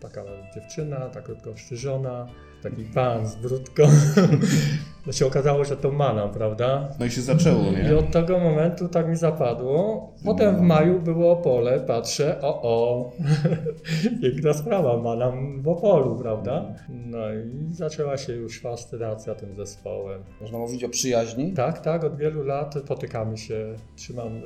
taka 0.00 0.24
dziewczyna, 0.54 1.08
tak 1.08 1.24
krótko 1.24 1.50
ostrzyżona, 1.50 2.26
taki 2.62 2.84
pan 2.84 3.26
z 3.26 3.36
brudką. 3.36 3.82
No 5.10 5.14
się 5.14 5.26
okazało, 5.26 5.64
że 5.64 5.76
to 5.76 5.90
Manam, 5.90 6.30
prawda? 6.30 6.88
No 6.98 7.06
i 7.06 7.10
się 7.10 7.20
zaczęło, 7.20 7.62
I 7.62 7.84
nie? 7.84 7.96
od 7.98 8.10
tego 8.10 8.38
momentu 8.38 8.88
tak 8.88 9.08
mi 9.08 9.16
zapadło. 9.16 10.08
Potem 10.24 10.56
w 10.56 10.60
maju 10.60 11.00
było 11.00 11.32
Opole, 11.32 11.80
patrzę, 11.80 12.40
o 12.42 12.62
o, 12.62 13.12
piękna 14.22 14.52
sprawa, 14.52 14.96
Manam 14.96 15.62
w 15.62 15.68
Opolu, 15.68 16.18
prawda? 16.18 16.74
No 16.88 17.18
i 17.34 17.74
zaczęła 17.74 18.16
się 18.16 18.32
już 18.32 18.60
fascynacja 18.60 19.34
tym 19.34 19.56
zespołem. 19.56 20.22
Można 20.40 20.58
mówić 20.58 20.84
o 20.84 20.88
przyjaźni. 20.88 21.52
Tak, 21.52 21.78
tak, 21.78 22.04
od 22.04 22.16
wielu 22.16 22.42
lat 22.42 22.74
spotykamy 22.84 23.38
się, 23.38 23.74
trzymam 23.96 24.36
y, 24.36 24.42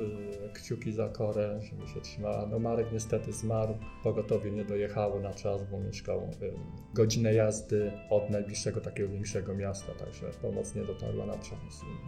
kciuki 0.53 0.91
za 0.91 1.09
Korę, 1.09 1.59
żeby 1.61 1.87
się 1.87 2.01
trzymała. 2.01 2.47
No 2.51 2.59
Marek 2.59 2.87
niestety 2.93 3.33
zmarł, 3.33 3.73
pogotowie 4.03 4.51
nie 4.51 4.65
dojechało 4.65 5.19
na 5.19 5.33
czas, 5.33 5.63
bo 5.71 5.79
mieszkał 5.79 6.19
y, 6.19 6.53
godzinę 6.93 7.33
jazdy 7.33 7.91
od 8.09 8.29
najbliższego 8.29 8.81
takiego 8.81 9.09
większego 9.09 9.55
miasta, 9.55 9.91
także 9.99 10.25
pomoc 10.41 10.54
nie 10.75 10.85
dotarła 10.85 11.25
na 11.25 11.37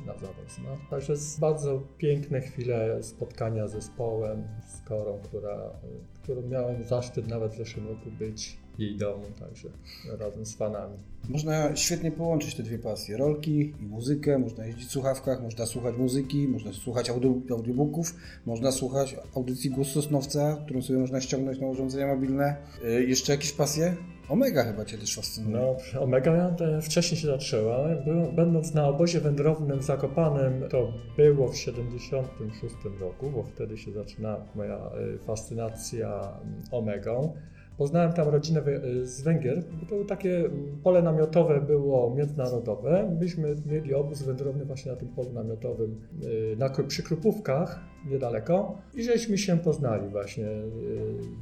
i 0.04 0.06
na 0.06 0.18
zawód 0.18 0.52
zmarł. 0.52 0.82
Także 0.90 1.14
bardzo 1.40 1.82
piękne 1.98 2.42
chwile 2.42 3.04
spotkania 3.04 3.68
z 3.68 3.72
zespołem, 3.72 4.48
z 4.68 4.82
Korą, 4.82 5.20
która, 5.24 5.70
y, 5.84 6.22
którą 6.24 6.42
miałem 6.42 6.84
zaszczyt 6.84 7.28
nawet 7.28 7.54
w 7.54 7.58
zeszłym 7.58 7.88
roku 7.88 8.12
być 8.12 8.58
jej 8.80 8.98
domu, 8.98 9.24
także 9.40 9.70
razem 10.20 10.46
z 10.46 10.56
fanami. 10.56 10.98
Można 11.30 11.76
świetnie 11.76 12.12
połączyć 12.12 12.56
te 12.56 12.63
dwie 12.63 12.80
pasje. 12.80 13.18
Rolki 13.18 13.74
i 13.82 13.86
muzykę, 13.86 14.38
można 14.40 14.66
jeździć 14.66 14.88
w 14.88 14.92
słuchawkach, 14.92 15.44
można 15.44 15.66
słuchać 15.66 15.96
muzyki, 15.98 16.48
można 16.48 16.74
słuchać 16.74 17.10
audio, 17.10 17.34
audiobooków, 17.52 18.16
można 18.46 18.72
słuchać 18.72 19.16
audycji 19.36 19.70
Głos 19.70 19.88
Sosnowca, 19.88 20.58
którą 20.66 20.82
sobie 20.82 21.00
można 21.00 21.22
ściągnąć 21.22 21.60
na 21.60 21.68
urządzenia 21.68 22.08
mobilne. 22.08 22.56
Y, 22.84 23.06
jeszcze 23.06 23.32
jakieś 23.32 23.52
pasje? 23.52 23.96
Omega 24.30 24.63
chyba 24.63 24.86
Cię 24.86 24.98
też 24.98 25.16
fascynuje. 25.16 25.76
No, 25.94 26.02
Omega 26.02 26.32
e, 26.32 26.82
wcześniej 26.82 27.22
się 27.22 27.28
zaczęła. 27.28 27.90
Będąc 28.36 28.74
na 28.74 28.88
obozie 28.88 29.20
wędrownym 29.22 29.80
w 29.80 29.84
Zakopanem, 29.84 30.63
to 30.70 30.94
było 31.18 31.48
w 31.48 31.58
76 31.58 32.76
roku, 33.00 33.30
bo 33.30 33.44
wtedy 33.44 33.78
się 33.78 33.92
zaczyna 33.92 34.38
moja 34.56 34.76
e, 34.76 35.18
fascynacja 35.26 36.38
mm, 36.44 36.62
Omegą. 36.72 37.34
Poznałem 37.78 38.13
tam 38.13 38.28
rodzinę 38.28 38.62
z 39.04 39.22
Węgier. 39.22 39.63
To 39.80 39.86
było 39.86 40.06
takie 40.06 40.50
pole 40.84 41.02
namiotowe 41.02 41.62
było 41.62 42.16
międzynarodowe. 42.16 43.16
Myśmy 43.20 43.56
mieli 43.66 43.94
obóz 43.94 44.22
wędrowny 44.22 44.66
właśnie 44.66 44.92
na 44.92 44.98
tym 44.98 45.08
polu 45.08 45.34
namiotowym 45.34 46.02
e, 46.54 46.56
na, 46.56 46.70
przy 46.70 47.04
Krupówkach 47.04 47.80
niedaleko 48.06 48.78
i 48.94 49.04
żeśmy 49.04 49.38
się 49.38 49.58
poznali 49.58 50.10
właśnie. 50.10 50.46
e, 50.46 50.64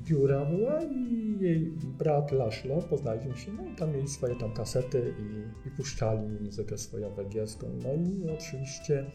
Biura 0.05 0.45
była 0.45 0.83
i 0.83 1.37
jej 1.39 1.73
brat 1.97 2.31
Laszlo, 2.31 2.81
poznaliśmy 2.89 3.37
się, 3.37 3.51
no 3.53 3.71
i 3.71 3.75
tam 3.75 3.91
mieli 3.91 4.07
swoje 4.07 4.35
tam 4.35 4.53
kasety 4.53 5.13
i, 5.19 5.67
i 5.67 5.71
puszczali 5.71 6.27
muzykę 6.41 6.77
swoją 6.77 7.13
węgierską. 7.13 7.67
No 7.83 7.93
i 7.93 8.29
oczywiście 8.29 9.05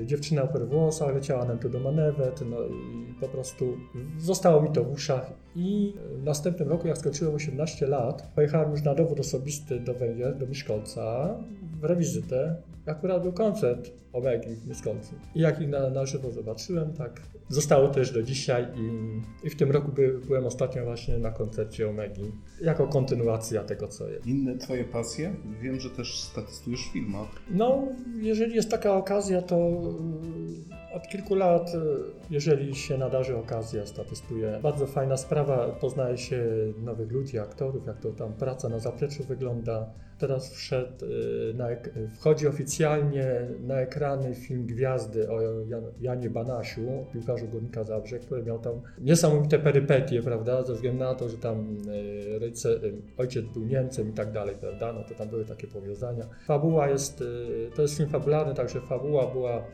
e, 0.00 0.06
dziewczyna 0.06 0.42
o 0.42 0.66
włosach 0.66 1.14
leciała 1.14 1.44
nam 1.44 1.58
tu 1.58 1.68
do 1.68 1.80
manewet, 1.80 2.42
no 2.50 2.56
i 2.62 3.14
po 3.20 3.28
prostu 3.28 3.76
zostało 4.18 4.62
mi 4.62 4.72
to 4.72 4.84
w 4.84 4.92
uszach 4.92 5.32
i 5.56 5.94
w 6.20 6.22
następnym 6.22 6.68
roku, 6.68 6.88
jak 6.88 6.98
skończyłem 6.98 7.34
18 7.34 7.86
lat, 7.86 8.32
pojechałem 8.34 8.70
już 8.70 8.82
na 8.82 8.94
dowód 8.94 9.20
osobisty 9.20 9.80
do 9.80 9.94
Węgier, 9.94 10.38
do 10.38 10.46
Miszkolca, 10.46 11.36
rewizytę. 11.82 12.62
Akurat 12.86 13.22
był 13.22 13.32
koncert 13.32 13.90
Omegi 14.12 14.54
w 14.54 14.66
Miskolcu. 14.66 15.14
I 15.34 15.40
jak 15.40 15.60
ich 15.60 15.68
na, 15.68 15.90
na 15.90 16.06
żywo 16.06 16.30
zobaczyłem, 16.30 16.92
tak 16.92 17.20
zostało 17.48 17.88
też 17.88 18.10
do 18.12 18.22
dzisiaj 18.22 18.66
i, 18.76 19.46
i 19.46 19.50
w 19.50 19.56
tym 19.56 19.70
roku 19.70 19.92
by, 19.92 20.18
byłem 20.26 20.46
ostatnio 20.46 20.84
właśnie 20.84 21.18
na 21.18 21.30
koncercie 21.30 21.88
Omegi, 21.88 22.32
jako 22.60 22.86
kontynuacja 22.86 23.64
tego, 23.64 23.88
co 23.88 24.08
jest. 24.08 24.26
Inne 24.26 24.58
Twoje 24.58 24.84
pasje? 24.84 25.34
Wiem, 25.62 25.80
że 25.80 25.90
też 25.90 26.20
statystujesz 26.20 26.80
w 26.80 26.92
filmach. 26.92 27.28
No, 27.50 27.82
jeżeli 28.20 28.54
jest 28.54 28.70
taka 28.70 28.94
okazja, 28.94 29.42
to 29.42 29.56
y, 29.56 30.94
od 30.94 31.08
kilku 31.08 31.34
lat, 31.34 31.74
y, 31.74 31.78
jeżeli 32.30 32.74
się 32.74 32.98
nadarzy 32.98 33.36
okazja, 33.36 33.86
statystuję. 33.86 34.58
Bardzo 34.62 34.86
fajna 34.86 35.16
sprawa, 35.16 35.68
poznaje 35.68 36.18
się 36.18 36.46
nowych 36.84 37.12
ludzi, 37.12 37.38
aktorów, 37.38 37.86
jak 37.86 38.00
to 38.00 38.12
tam 38.12 38.32
praca 38.32 38.68
na 38.68 38.78
zapleczu 38.78 39.24
wygląda. 39.24 39.86
Teraz 40.18 40.54
wszedł, 40.54 41.04
y, 41.04 41.54
na, 41.54 41.70
ek- 41.70 41.94
wchodzi 42.18 42.46
oficjalnie 42.46 43.26
na 43.60 43.74
ekrany 43.74 44.34
film 44.34 44.66
Gwiazdy 44.66 45.30
o 45.30 45.40
Jan, 45.42 45.82
Janie 46.00 46.30
Banasiu, 46.30 46.80
piłkarzu 47.12 47.37
Górnika 47.46 47.84
Zabrze, 47.84 48.18
który 48.18 48.42
miał 48.42 48.58
tam 48.58 48.80
niesamowite 49.00 49.58
perypetie, 49.58 50.22
prawda, 50.22 50.64
ze 50.64 50.74
względu 50.74 51.04
na 51.04 51.14
to, 51.14 51.28
że 51.28 51.38
tam 51.38 51.76
rodzice, 52.40 52.70
y, 52.70 53.02
ojciec 53.16 53.46
był 53.46 53.64
Niemcem 53.64 54.08
i 54.08 54.12
tak 54.12 54.32
dalej, 54.32 54.56
prawda, 54.60 54.92
no 54.92 55.04
to 55.04 55.14
tam 55.14 55.28
były 55.28 55.44
takie 55.44 55.66
powiązania. 55.66 56.24
Fabuła 56.46 56.88
jest, 56.88 57.20
y, 57.20 57.70
to 57.76 57.82
jest 57.82 57.96
film 57.96 58.08
fabularny, 58.08 58.54
także 58.54 58.80
fabuła 58.80 59.26
była, 59.26 59.64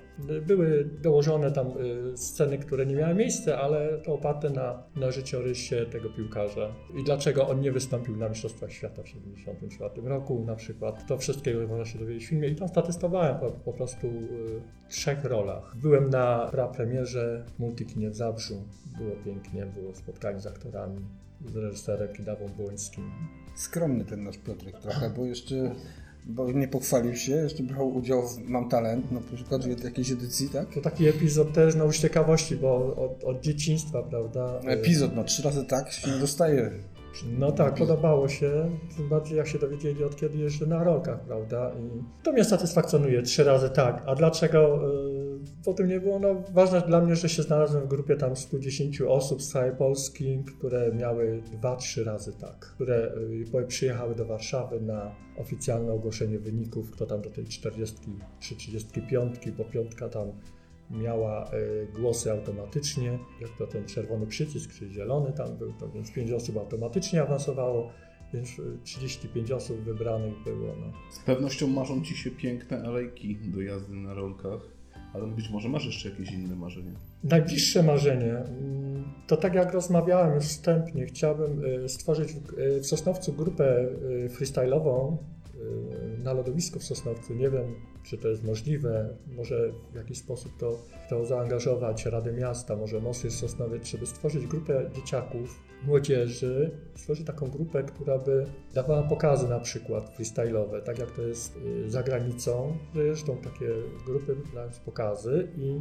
były 0.46 0.88
dołożone 1.02 1.52
tam 1.52 1.66
sceny, 2.14 2.58
które 2.58 2.86
nie 2.86 2.94
miały 2.94 3.14
miejsca, 3.14 3.58
ale 3.60 3.98
to 3.98 4.14
oparte 4.14 4.50
na, 4.50 4.82
na 4.96 5.10
życiorysie 5.10 5.86
tego 5.86 6.08
piłkarza. 6.10 6.74
I 7.00 7.04
dlaczego 7.04 7.48
on 7.48 7.60
nie 7.60 7.72
wystąpił 7.72 8.16
na 8.16 8.28
Mistrzostwach 8.28 8.72
Świata 8.72 9.02
w 9.02 9.04
1974 9.04 10.08
roku 10.08 10.44
na 10.44 10.56
przykład. 10.56 11.06
To 11.06 11.18
wszystkiego 11.18 11.66
można 11.68 11.84
się 11.84 11.98
dowiedzieć 11.98 12.26
w 12.26 12.28
filmie 12.28 12.48
i 12.48 12.54
tam 12.54 12.68
statystowałem 12.68 13.38
po, 13.38 13.50
po 13.50 13.72
prostu 13.72 14.10
w 14.88 14.88
trzech 14.88 15.24
rolach. 15.24 15.76
Byłem 15.76 16.10
na 16.10 16.48
prapremierze 16.50 17.44
Multikinie 17.58 18.10
w 18.10 18.14
Zabrzu. 18.14 18.62
Było 18.98 19.16
pięknie, 19.24 19.66
było 19.66 19.94
spotkanie 19.94 20.40
z 20.40 20.46
aktorami, 20.46 21.00
z 21.46 21.56
reżyserem 21.56 22.14
Kidawą 22.16 22.48
Błońskim. 22.48 23.10
Skromny 23.54 24.04
ten 24.04 24.24
nasz 24.24 24.38
Piotrek 24.38 24.78
trochę, 24.80 25.10
bo 25.10 25.24
jeszcze 25.24 25.74
bo 26.26 26.52
nie 26.52 26.68
pochwalił 26.68 27.16
się, 27.16 27.32
jeszcze 27.32 27.62
brał 27.62 27.94
udział 27.94 28.28
w 28.28 28.38
Mam 28.48 28.68
Talent, 28.68 29.12
na 29.12 29.20
przykład 29.20 29.64
w 29.64 29.84
jakiejś 29.84 30.10
edycji, 30.10 30.48
tak? 30.48 30.74
To 30.74 30.80
taki 30.80 31.08
epizod 31.08 31.52
też 31.52 31.74
no, 31.74 31.84
już 31.84 31.98
ciekawości, 31.98 32.56
bo 32.56 32.96
od, 32.96 33.24
od 33.24 33.40
dzieciństwa, 33.40 34.02
prawda? 34.02 34.60
Epizod, 34.66 35.16
no 35.16 35.24
trzy 35.24 35.42
razy 35.42 35.64
tak 35.64 35.92
się 35.92 36.10
nie 36.10 36.18
dostaje. 36.18 36.70
No 37.38 37.52
tak, 37.52 37.74
podobało 37.74 38.28
się, 38.28 38.70
tym 38.96 39.08
bardziej 39.08 39.38
jak 39.38 39.46
się 39.46 39.58
dowiedzieli 39.58 40.04
od 40.04 40.16
kiedy 40.16 40.38
jeżdżę 40.38 40.66
na 40.66 40.84
rolkach, 40.84 41.20
prawda? 41.20 41.72
I 41.80 42.02
to 42.22 42.32
mnie 42.32 42.44
satysfakcjonuje, 42.44 43.22
trzy 43.22 43.44
razy 43.44 43.70
tak. 43.70 44.02
A 44.06 44.14
dlaczego 44.14 44.80
y, 45.20 45.23
po 45.64 45.74
tym 45.74 45.88
nie 45.88 46.00
było? 46.00 46.18
No 46.18 46.42
ważne 46.52 46.80
dla 46.80 47.00
mnie, 47.00 47.16
że 47.16 47.28
się 47.28 47.42
znalazłem 47.42 47.84
w 47.84 47.88
grupie 47.88 48.16
tam 48.16 48.36
110 48.36 49.00
osób 49.00 49.42
z 49.42 49.48
całej 49.48 49.76
Polski, 49.76 50.44
które 50.58 50.92
miały 50.94 51.42
dwa, 51.52 51.76
trzy 51.76 52.04
razy 52.04 52.32
tak, 52.40 52.58
które 52.58 53.12
y, 53.54 53.66
przyjechały 53.66 54.14
do 54.14 54.24
Warszawy 54.24 54.80
na 54.80 55.14
oficjalne 55.36 55.92
ogłoszenie 55.92 56.38
wyników, 56.38 56.90
kto 56.90 57.06
tam 57.06 57.22
do 57.22 57.30
tej 57.30 57.44
40 57.44 57.96
czy 58.40 58.56
35, 58.56 59.50
bo 59.58 59.64
piątka 59.64 60.08
tam 60.08 60.32
miała 60.90 61.50
y, 61.54 61.88
głosy 61.94 62.32
automatycznie, 62.32 63.18
jak 63.40 63.50
to 63.58 63.66
ten 63.66 63.84
czerwony 63.84 64.26
przycisk, 64.26 64.72
czy 64.72 64.90
zielony 64.90 65.32
tam 65.32 65.56
był, 65.56 65.72
to 65.72 65.88
więc 65.88 66.12
5 66.12 66.32
osób 66.32 66.56
automatycznie 66.56 67.22
awansowało, 67.22 67.90
więc 68.34 68.58
y, 68.58 68.78
35 68.84 69.50
osób 69.50 69.80
wybranych 69.80 70.44
było. 70.44 70.76
No. 70.80 70.92
Z 71.10 71.18
pewnością 71.18 71.66
marzą 71.66 72.02
Ci 72.02 72.16
się 72.16 72.30
piękne 72.30 72.82
alejki 72.82 73.36
do 73.36 73.62
jazdy 73.62 73.94
na 73.94 74.14
rolkach, 74.14 74.73
ale 75.14 75.26
być 75.26 75.50
może 75.50 75.68
masz 75.68 75.86
jeszcze 75.86 76.08
jakieś 76.08 76.32
inne 76.32 76.56
marzenia. 76.56 76.92
Najbliższe 77.24 77.82
marzenie 77.82 78.36
mm, 78.36 79.04
to 79.26 79.36
tak 79.36 79.54
jak 79.54 79.72
rozmawiałem 79.72 80.34
już 80.34 80.44
wstępnie, 80.44 81.06
chciałbym 81.06 81.64
y, 81.64 81.88
stworzyć 81.88 82.32
w, 82.32 82.58
y, 82.58 82.80
w 82.80 82.86
Sosnowcu 82.86 83.32
grupę 83.32 83.82
y, 83.82 84.28
freestyle'ową 84.38 85.16
na 86.24 86.32
lodowisku 86.32 86.78
w 86.78 86.84
Sosnowcu. 86.84 87.34
Nie 87.34 87.50
wiem, 87.50 87.74
czy 88.02 88.18
to 88.18 88.28
jest 88.28 88.44
możliwe, 88.44 89.08
może 89.36 89.72
w 89.92 89.94
jakiś 89.94 90.18
sposób 90.18 90.52
to, 90.58 90.78
to 91.08 91.26
zaangażować 91.26 92.06
Radę 92.06 92.32
Miasta, 92.32 92.76
może 92.76 93.00
Mosy 93.00 93.30
Sosnowiec, 93.30 93.86
żeby 93.86 94.06
stworzyć 94.06 94.46
grupę 94.46 94.90
dzieciaków, 94.94 95.60
młodzieży, 95.86 96.70
stworzyć 96.94 97.26
taką 97.26 97.50
grupę, 97.50 97.82
która 97.82 98.18
by 98.18 98.46
dawała 98.74 99.02
pokazy 99.02 99.48
na 99.48 99.60
przykład 99.60 100.18
freestyle'owe, 100.18 100.82
tak 100.82 100.98
jak 100.98 101.10
to 101.10 101.22
jest 101.22 101.56
y, 101.56 101.90
za 101.90 102.02
granicą, 102.02 102.76
jeżdżą 102.94 103.36
takie 103.36 103.68
grupy, 104.06 104.36
dając 104.54 104.78
pokazy 104.78 105.48
i 105.56 105.80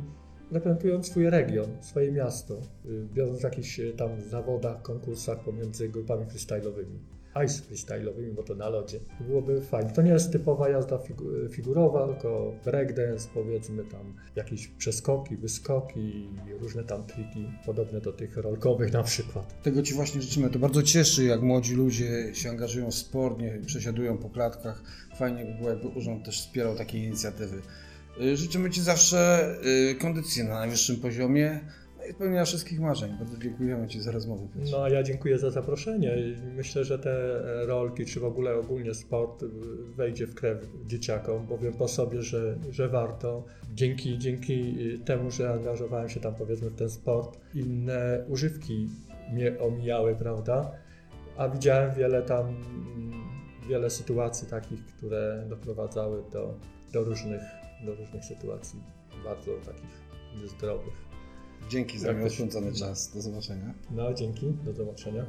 reprezentując 0.52 1.08
swój 1.08 1.30
region, 1.30 1.68
swoje 1.82 2.12
miasto, 2.12 2.54
y, 2.86 3.08
biorąc 3.14 3.40
w 3.40 3.44
jakichś 3.44 3.80
y, 3.80 3.94
tam 3.94 4.22
zawodach, 4.22 4.82
konkursach 4.82 5.44
pomiędzy 5.44 5.90
grupami 5.90 6.26
freestyle'owymi. 6.26 7.13
Ice 7.46 7.62
freestyle'owymi, 7.64 8.32
bo 8.36 8.44
to 8.44 8.56
na 8.56 8.70
lodzie. 8.70 9.00
Byłoby 9.28 9.62
fajnie. 9.62 9.92
To 9.92 10.02
nie 10.02 10.12
jest 10.12 10.32
typowa 10.32 10.70
jazda 10.70 10.98
figu- 10.98 11.50
figurowa, 11.50 12.08
tylko 12.08 12.54
breakdance, 12.66 13.28
powiedzmy 13.34 13.84
tam 13.86 14.14
jakieś 14.36 14.68
przeskoki, 14.68 15.38
wyskoki 15.38 16.30
różne 16.60 16.84
tam 16.84 17.04
triki 17.04 17.48
podobne 17.66 18.02
do 18.02 18.14
tych 18.14 18.38
rolkowych 18.38 18.94
na 18.94 19.04
przykład. 19.04 19.62
Tego 19.64 19.82
Ci 19.82 19.94
właśnie 19.94 20.22
życzymy. 20.22 20.50
To 20.50 20.60
bardzo 20.60 20.84
cieszy, 20.84 21.24
jak 21.24 21.42
młodzi 21.42 21.76
ludzie 21.76 22.36
się 22.36 22.50
angażują 22.50 22.92
w 22.92 22.96
sport, 22.96 23.40
nie 23.40 23.60
przesiadują 23.66 24.18
po 24.18 24.30
klatkach. 24.30 24.84
Fajnie 25.18 25.46
by 25.46 25.54
było, 25.54 25.70
jakby 25.70 25.88
urząd 25.88 26.26
też 26.26 26.42
wspierał 26.42 26.76
takie 26.76 26.98
inicjatywy. 26.98 27.62
Y, 28.22 28.38
Życzymy 28.38 28.70
Ci 28.70 28.82
zawsze 28.82 29.50
y, 29.92 29.96
kondycji 29.96 30.44
na 30.44 30.54
najwyższym 30.60 30.96
poziomie. 30.96 31.60
No 32.04 32.10
i 32.10 32.14
spełnienia 32.14 32.46
wszystkich 32.46 32.80
marzeń. 32.80 33.16
Bardzo 33.20 33.38
dziękujemy 33.38 33.88
Ci 33.88 34.02
za 34.02 34.12
rozmowę. 34.12 34.48
Piotr. 34.54 34.72
No 34.72 34.88
ja 34.88 35.04
dziękuję 35.04 35.40
za 35.40 35.52
zaproszenie. 35.52 36.16
Myślę, 36.56 36.84
że 36.84 37.00
te 37.00 37.42
rolki, 37.66 38.06
czy 38.06 38.20
w 38.20 38.26
ogóle 38.26 38.56
ogólnie 38.56 38.94
sport 38.94 39.46
wejdzie 39.96 40.28
w 40.28 40.36
krew 40.36 40.58
dzieciakom, 40.86 41.48
bo 41.48 41.58
wiem 41.58 41.74
po 41.74 41.88
sobie, 41.88 42.22
że, 42.22 42.58
że 42.72 42.90
warto. 42.90 43.44
Dzięki, 43.74 44.18
dzięki 44.18 44.76
temu, 45.06 45.32
że 45.32 45.54
angażowałem 45.54 46.10
się 46.10 46.20
tam 46.20 46.36
powiedzmy 46.36 46.70
w 46.70 46.76
ten 46.76 46.90
sport, 46.90 47.40
inne 47.54 48.26
używki 48.30 48.90
mnie 49.34 49.60
omijały, 49.60 50.16
prawda? 50.16 50.72
A 51.38 51.50
widziałem 51.50 51.96
wiele 51.96 52.22
tam, 52.22 52.64
wiele 53.70 53.90
sytuacji 53.90 54.48
takich, 54.48 54.86
które 54.86 55.46
doprowadzały 55.50 56.24
do, 56.32 56.54
do, 56.94 57.04
różnych, 57.04 57.42
do 57.86 57.96
różnych 57.96 58.26
sytuacji 58.26 58.80
bardzo 59.24 59.52
takich 59.66 60.04
niezdrowych. 60.42 61.03
Dzięki 61.70 62.00
za 62.00 62.14
miło 62.14 62.30
spędzony 62.30 62.74
czas. 62.74 63.12
Do 63.14 63.22
zobaczenia. 63.22 63.74
No, 63.92 64.14
dzięki, 64.14 64.54
do 64.66 64.74
zobaczenia. 64.74 65.26